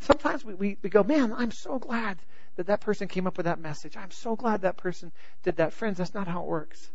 Sometimes 0.00 0.44
we, 0.44 0.54
we, 0.54 0.78
we 0.80 0.88
go, 0.88 1.02
man, 1.02 1.32
I'm 1.36 1.50
so 1.50 1.78
glad 1.78 2.18
that 2.56 2.66
that 2.66 2.80
person 2.80 3.08
came 3.08 3.26
up 3.26 3.36
with 3.36 3.46
that 3.46 3.58
message. 3.58 3.96
I'm 3.96 4.12
so 4.12 4.36
glad 4.36 4.62
that 4.62 4.76
person 4.76 5.12
did 5.42 5.56
that. 5.56 5.72
Friends, 5.72 5.98
that's 5.98 6.14
not 6.14 6.28
how 6.28 6.42
it 6.42 6.46
works. 6.46 6.88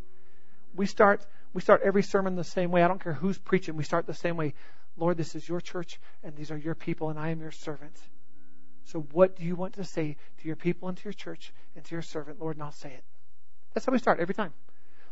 We 0.76 0.86
start 0.86 1.26
we 1.54 1.62
start 1.62 1.82
every 1.84 2.04
sermon 2.04 2.36
the 2.36 2.44
same 2.44 2.72
way. 2.72 2.84
I 2.84 2.88
don't 2.88 3.04
care 3.04 3.14
who's 3.14 3.38
preaching. 3.38 3.76
We 3.76 3.84
start 3.84 4.08
the 4.08 4.14
same 4.14 4.38
way. 4.38 4.54
Lord, 4.98 5.18
this 5.18 5.36
is 5.36 5.48
your 5.48 5.62
church 5.62 6.00
and 6.24 6.36
these 6.36 6.52
are 6.52 6.58
your 6.58 6.74
people 6.74 7.10
and 7.10 7.20
I 7.20 7.30
am 7.30 7.42
your 7.42 7.52
servant. 7.52 7.96
So 8.86 9.00
what 9.12 9.36
do 9.36 9.43
you 9.43 9.56
want 9.56 9.74
to 9.76 9.84
say 9.84 10.17
to 10.41 10.48
your 10.48 10.56
people 10.56 10.89
and 10.89 10.98
to 10.98 11.04
your 11.06 11.13
church 11.13 11.54
and 11.76 11.84
to 11.86 11.96
your 11.96 12.02
servant, 12.02 12.39
Lord, 12.39 12.58
and 12.58 12.63
I'll 12.63 12.72
say 12.72 12.89
it. 12.89 13.04
That's 13.74 13.86
how 13.86 13.91
we 13.91 14.00
start 14.00 14.19
every 14.19 14.36
time. 14.36 14.54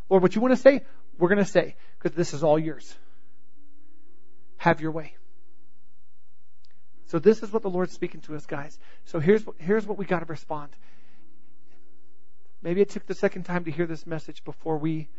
Lord, 0.09 0.21
what 0.21 0.35
you 0.35 0.41
want 0.41 0.53
to 0.53 0.61
say, 0.61 0.83
we're 1.17 1.29
going 1.29 1.43
to 1.43 1.45
say 1.45 1.75
because 1.97 2.15
this 2.15 2.33
is 2.33 2.43
all 2.43 2.59
yours. 2.59 2.95
Have 4.57 4.81
your 4.81 4.91
way. 4.91 5.15
So 7.07 7.19
this 7.19 7.43
is 7.43 7.51
what 7.51 7.61
the 7.61 7.69
Lord's 7.69 7.91
speaking 7.93 8.21
to 8.21 8.35
us, 8.35 8.45
guys. 8.45 8.77
So 9.05 9.19
here's 9.19 9.43
here's 9.57 9.85
what 9.85 9.97
we 9.97 10.05
got 10.05 10.19
to 10.19 10.25
respond. 10.25 10.75
Maybe 12.61 12.81
it 12.81 12.89
took 12.89 13.05
the 13.05 13.15
second 13.15 13.43
time 13.43 13.65
to 13.65 13.71
hear 13.71 13.85
this 13.85 14.05
message 14.05 14.43
before 14.43 14.77
we 14.77 15.09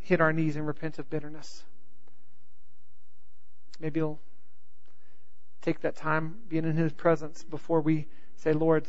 hit 0.00 0.20
our 0.20 0.32
knees 0.32 0.56
and 0.56 0.66
repent 0.66 0.98
of 0.98 1.10
bitterness. 1.10 1.64
Maybe 3.80 4.00
you'll 4.00 4.20
take 5.64 5.80
that 5.80 5.96
time 5.96 6.36
being 6.48 6.64
in 6.64 6.76
His 6.76 6.92
presence 6.92 7.42
before 7.42 7.80
we 7.80 8.06
say, 8.36 8.52
Lord, 8.52 8.86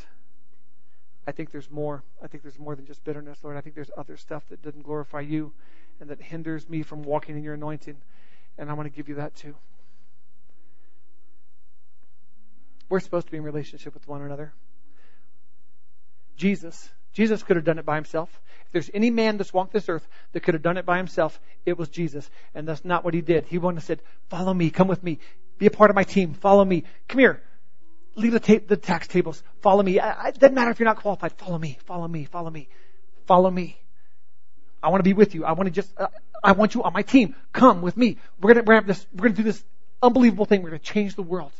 I 1.26 1.32
think 1.32 1.52
there's 1.52 1.72
more. 1.72 2.04
I 2.22 2.28
think 2.28 2.44
there's 2.44 2.60
more 2.60 2.76
than 2.76 2.86
just 2.86 3.04
bitterness, 3.04 3.40
Lord. 3.44 3.56
I 3.56 3.62
think 3.62 3.76
there's 3.76 3.92
other 3.98 4.18
stuff 4.18 4.44
that 4.50 4.62
doesn't 4.62 4.84
glorify 4.84 5.22
you 5.22 5.54
and 6.00 6.10
that 6.10 6.22
hinders 6.22 6.70
me 6.70 6.84
from 6.84 7.04
walking 7.04 7.38
in 7.38 7.44
your 7.44 7.54
anointing. 7.54 7.96
And 8.58 8.70
I 8.70 8.74
want 8.74 8.88
to 8.88 8.96
give 8.96 9.08
you 9.10 9.16
that 9.16 9.36
too. 9.36 9.56
We're 12.90 13.00
supposed 13.00 13.28
to 13.28 13.32
be 13.32 13.38
in 13.38 13.44
relationship 13.44 13.94
with 13.94 14.08
one 14.08 14.22
another. 14.22 14.54
Jesus, 16.38 16.90
Jesus 17.14 17.42
could 17.42 17.56
have 17.56 17.66
done 17.66 17.80
it 17.80 17.86
by 17.86 17.96
himself. 17.96 18.42
If 18.66 18.72
there's 18.74 18.92
any 18.94 19.10
man 19.10 19.38
that's 19.38 19.54
walked 19.54 19.72
this 19.72 19.90
earth 19.90 20.08
that 20.34 20.42
could 20.42 20.54
have 20.54 20.62
done 20.62 20.78
it 20.78 20.86
by 20.86 20.98
himself, 20.98 21.40
it 21.66 21.78
was 21.78 21.88
Jesus. 21.88 22.30
And 22.54 22.68
that's 22.68 22.84
not 22.84 23.04
what 23.04 23.14
he 23.14 23.22
did. 23.22 23.46
He 23.46 23.58
went 23.58 23.78
and 23.78 23.84
said, 23.84 24.02
follow 24.30 24.54
me, 24.54 24.70
come 24.70 24.88
with 24.88 25.02
me, 25.02 25.20
be 25.58 25.66
a 25.66 25.72
part 25.72 25.90
of 25.90 25.96
my 25.96 26.04
team, 26.04 26.34
follow 26.34 26.64
me. 26.66 26.84
Come 27.08 27.20
here. 27.20 27.42
Leave 28.16 28.32
the, 28.32 28.40
ta- 28.40 28.66
the 28.66 28.78
tax 28.78 29.08
tables. 29.08 29.44
Follow 29.62 29.84
me. 29.84 30.00
It 30.00 30.40
doesn't 30.40 30.54
matter 30.54 30.72
if 30.72 30.80
you're 30.80 30.88
not 30.88 30.98
qualified. 30.98 31.34
Follow 31.34 31.58
me, 31.58 31.78
follow 31.86 32.08
me, 32.08 32.26
follow 32.26 32.50
me, 32.50 32.70
follow 33.26 33.52
me. 33.52 33.78
I 34.82 34.90
want 34.90 35.00
to 35.00 35.04
be 35.04 35.14
with 35.14 35.36
you. 35.36 35.44
I 35.44 35.54
want 35.54 35.68
to 35.68 35.72
just, 35.72 35.92
uh, 35.98 36.08
I 36.44 36.54
want 36.54 36.76
you 36.76 36.84
on 36.84 36.94
my 36.94 37.02
team. 37.02 37.36
Come 37.52 37.82
with 37.82 37.98
me. 37.98 38.18
We're 38.40 38.54
gonna, 38.54 38.64
we're 38.66 38.82
this, 38.82 39.06
we're 39.14 39.24
gonna 39.24 39.36
do 39.36 39.44
this 39.44 39.64
unbelievable 40.02 40.46
thing. 40.46 40.62
We're 40.62 40.70
gonna 40.70 40.80
change 40.80 41.16
the 41.16 41.24
world. 41.24 41.52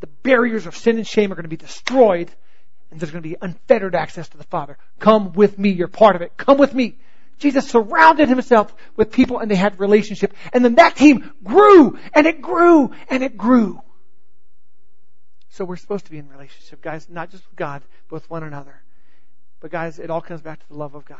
The 0.00 0.06
barriers 0.06 0.66
of 0.66 0.76
sin 0.76 0.98
and 0.98 1.06
shame 1.06 1.32
are 1.32 1.34
gonna 1.34 1.48
be 1.48 1.56
destroyed 1.56 2.30
and 2.90 3.00
there's 3.00 3.10
gonna 3.10 3.22
be 3.22 3.36
unfettered 3.40 3.94
access 3.94 4.28
to 4.28 4.36
the 4.36 4.44
Father. 4.44 4.76
Come 4.98 5.32
with 5.32 5.58
me. 5.58 5.70
You're 5.70 5.88
part 5.88 6.14
of 6.14 6.22
it. 6.22 6.36
Come 6.36 6.58
with 6.58 6.74
me. 6.74 6.98
Jesus 7.42 7.68
surrounded 7.68 8.28
himself 8.28 8.74
with 8.96 9.10
people 9.10 9.38
and 9.38 9.50
they 9.50 9.56
had 9.56 9.78
relationship. 9.80 10.32
And 10.52 10.64
then 10.64 10.76
that 10.76 10.96
team 10.96 11.32
grew 11.42 11.98
and 12.14 12.26
it 12.26 12.40
grew 12.40 12.92
and 13.08 13.22
it 13.22 13.36
grew. 13.36 13.82
So 15.50 15.64
we're 15.64 15.76
supposed 15.76 16.06
to 16.06 16.10
be 16.10 16.18
in 16.18 16.28
relationship, 16.28 16.80
guys, 16.80 17.08
not 17.10 17.30
just 17.30 17.44
with 17.46 17.56
God, 17.56 17.82
but 18.08 18.14
with 18.14 18.30
one 18.30 18.42
another. 18.42 18.80
But 19.60 19.70
guys, 19.70 19.98
it 19.98 20.08
all 20.08 20.22
comes 20.22 20.40
back 20.40 20.60
to 20.60 20.68
the 20.68 20.76
love 20.76 20.94
of 20.94 21.04
God. 21.04 21.18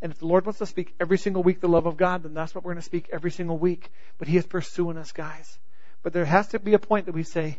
And 0.00 0.12
if 0.12 0.18
the 0.18 0.26
Lord 0.26 0.46
wants 0.46 0.58
to 0.58 0.66
speak 0.66 0.94
every 0.98 1.18
single 1.18 1.42
week 1.42 1.60
the 1.60 1.68
love 1.68 1.86
of 1.86 1.96
God, 1.96 2.22
then 2.22 2.34
that's 2.34 2.54
what 2.54 2.64
we're 2.64 2.72
going 2.72 2.82
to 2.82 2.86
speak 2.86 3.08
every 3.12 3.30
single 3.30 3.58
week. 3.58 3.90
But 4.18 4.28
He 4.28 4.36
is 4.36 4.46
pursuing 4.46 4.96
us, 4.96 5.12
guys. 5.12 5.58
But 6.02 6.12
there 6.12 6.24
has 6.24 6.48
to 6.48 6.58
be 6.58 6.74
a 6.74 6.78
point 6.78 7.06
that 7.06 7.14
we 7.14 7.22
say, 7.22 7.58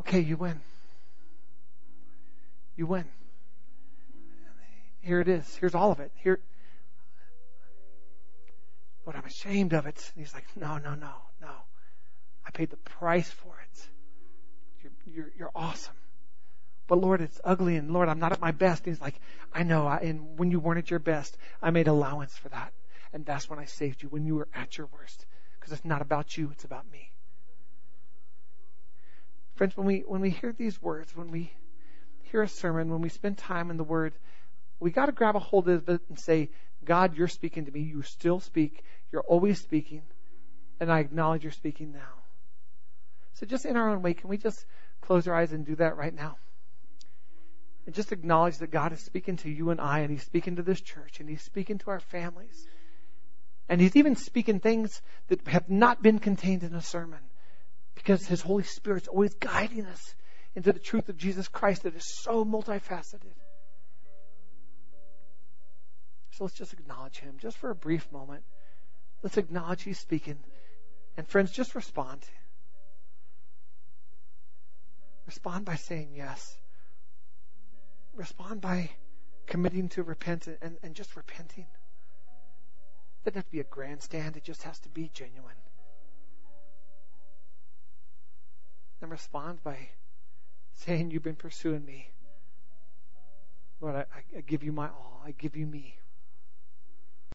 okay, 0.00 0.20
you 0.20 0.36
win. 0.36 0.60
You 2.76 2.86
win. 2.86 3.04
Here 5.00 5.20
it 5.20 5.28
is. 5.28 5.56
Here's 5.56 5.74
all 5.74 5.92
of 5.92 6.00
it. 6.00 6.12
Here. 6.14 6.40
But 9.04 9.16
I'm 9.16 9.24
ashamed 9.24 9.72
of 9.72 9.86
it. 9.86 10.12
And 10.14 10.24
he's 10.24 10.34
like, 10.34 10.44
no, 10.56 10.78
no, 10.78 10.94
no, 10.94 11.12
no. 11.40 11.52
I 12.46 12.50
paid 12.50 12.70
the 12.70 12.76
price 12.76 13.30
for 13.30 13.58
it. 13.62 13.88
You're, 14.82 14.92
you're, 15.06 15.32
you're 15.36 15.50
awesome 15.54 15.94
but 16.90 17.00
Lord, 17.00 17.20
it's 17.20 17.40
ugly, 17.44 17.76
and 17.76 17.92
Lord, 17.92 18.08
I'm 18.08 18.18
not 18.18 18.32
at 18.32 18.40
my 18.40 18.50
best. 18.50 18.84
And 18.84 18.92
he's 18.92 19.00
like, 19.00 19.14
I 19.52 19.62
know, 19.62 19.86
I, 19.86 19.98
and 19.98 20.36
when 20.36 20.50
you 20.50 20.58
weren't 20.58 20.78
at 20.78 20.90
your 20.90 20.98
best, 20.98 21.36
I 21.62 21.70
made 21.70 21.86
allowance 21.86 22.36
for 22.36 22.48
that. 22.48 22.72
And 23.12 23.24
that's 23.24 23.48
when 23.48 23.60
I 23.60 23.66
saved 23.66 24.02
you, 24.02 24.08
when 24.08 24.26
you 24.26 24.34
were 24.34 24.48
at 24.52 24.76
your 24.76 24.88
worst. 24.88 25.24
Because 25.54 25.72
it's 25.72 25.84
not 25.84 26.02
about 26.02 26.36
you, 26.36 26.50
it's 26.50 26.64
about 26.64 26.90
me. 26.90 27.12
Friends, 29.54 29.76
when 29.76 29.86
we, 29.86 30.00
when 30.00 30.20
we 30.20 30.30
hear 30.30 30.52
these 30.52 30.82
words, 30.82 31.14
when 31.14 31.30
we 31.30 31.52
hear 32.22 32.42
a 32.42 32.48
sermon, 32.48 32.90
when 32.90 33.02
we 33.02 33.08
spend 33.08 33.38
time 33.38 33.70
in 33.70 33.76
the 33.76 33.84
Word, 33.84 34.12
we 34.80 34.90
got 34.90 35.06
to 35.06 35.12
grab 35.12 35.36
a 35.36 35.40
hold 35.40 35.68
of 35.68 35.88
it 35.88 36.00
and 36.08 36.18
say, 36.18 36.50
God, 36.84 37.16
you're 37.16 37.28
speaking 37.28 37.66
to 37.66 37.70
me. 37.70 37.80
You 37.80 38.02
still 38.02 38.40
speak. 38.40 38.82
You're 39.12 39.22
always 39.22 39.60
speaking. 39.60 40.02
And 40.80 40.90
I 40.90 41.00
acknowledge 41.00 41.42
you're 41.42 41.52
speaking 41.52 41.92
now. 41.92 42.22
So 43.34 43.46
just 43.46 43.66
in 43.66 43.76
our 43.76 43.90
own 43.90 44.02
way, 44.02 44.14
can 44.14 44.30
we 44.30 44.38
just 44.38 44.64
close 45.02 45.28
our 45.28 45.34
eyes 45.34 45.52
and 45.52 45.64
do 45.64 45.76
that 45.76 45.96
right 45.96 46.14
now? 46.14 46.36
and 47.90 47.94
just 47.96 48.12
acknowledge 48.12 48.58
that 48.58 48.70
God 48.70 48.92
is 48.92 49.00
speaking 49.00 49.36
to 49.38 49.50
you 49.50 49.70
and 49.70 49.80
I, 49.80 50.00
and 50.00 50.12
He's 50.12 50.22
speaking 50.22 50.54
to 50.56 50.62
this 50.62 50.80
church, 50.80 51.18
and 51.18 51.28
He's 51.28 51.42
speaking 51.42 51.78
to 51.78 51.90
our 51.90 51.98
families. 51.98 52.66
And 53.68 53.80
He's 53.80 53.96
even 53.96 54.14
speaking 54.14 54.60
things 54.60 55.02
that 55.26 55.44
have 55.48 55.68
not 55.68 56.00
been 56.00 56.20
contained 56.20 56.62
in 56.62 56.72
a 56.72 56.82
sermon 56.82 57.18
because 57.96 58.26
His 58.26 58.42
Holy 58.42 58.62
Spirit's 58.62 59.08
always 59.08 59.34
guiding 59.34 59.86
us 59.86 60.14
into 60.54 60.72
the 60.72 60.78
truth 60.78 61.08
of 61.08 61.16
Jesus 61.16 61.48
Christ 61.48 61.82
that 61.82 61.96
is 61.96 62.06
so 62.22 62.44
multifaceted. 62.44 63.34
So 66.40 66.44
let's 66.44 66.56
just 66.56 66.72
acknowledge 66.72 67.18
Him 67.18 67.34
just 67.38 67.58
for 67.58 67.68
a 67.68 67.74
brief 67.74 68.10
moment. 68.10 68.44
Let's 69.22 69.36
acknowledge 69.36 69.82
He's 69.82 69.98
speaking. 69.98 70.38
And 71.18 71.28
friends, 71.28 71.50
just 71.52 71.74
respond. 71.74 72.24
Respond 75.26 75.66
by 75.66 75.74
saying 75.74 76.14
yes 76.16 76.56
respond 78.14 78.60
by 78.60 78.90
committing 79.46 79.88
to 79.90 80.02
repent 80.02 80.46
and, 80.46 80.76
and 80.82 80.94
just 80.94 81.16
repenting. 81.16 81.66
It 81.66 83.24
doesn't 83.24 83.36
have 83.36 83.44
to 83.44 83.50
be 83.50 83.60
a 83.60 83.64
grandstand, 83.64 84.36
it 84.36 84.44
just 84.44 84.62
has 84.62 84.78
to 84.80 84.88
be 84.88 85.10
genuine. 85.12 85.54
And 89.02 89.10
respond 89.10 89.62
by 89.62 89.90
saying, 90.74 91.10
You've 91.10 91.22
been 91.22 91.36
pursuing 91.36 91.84
me. 91.84 92.10
Lord, 93.80 93.94
I, 93.94 94.04
I 94.36 94.40
give 94.42 94.62
you 94.62 94.72
my 94.72 94.88
all. 94.88 95.22
I 95.24 95.32
give 95.32 95.56
you 95.56 95.66
me. 95.66 95.99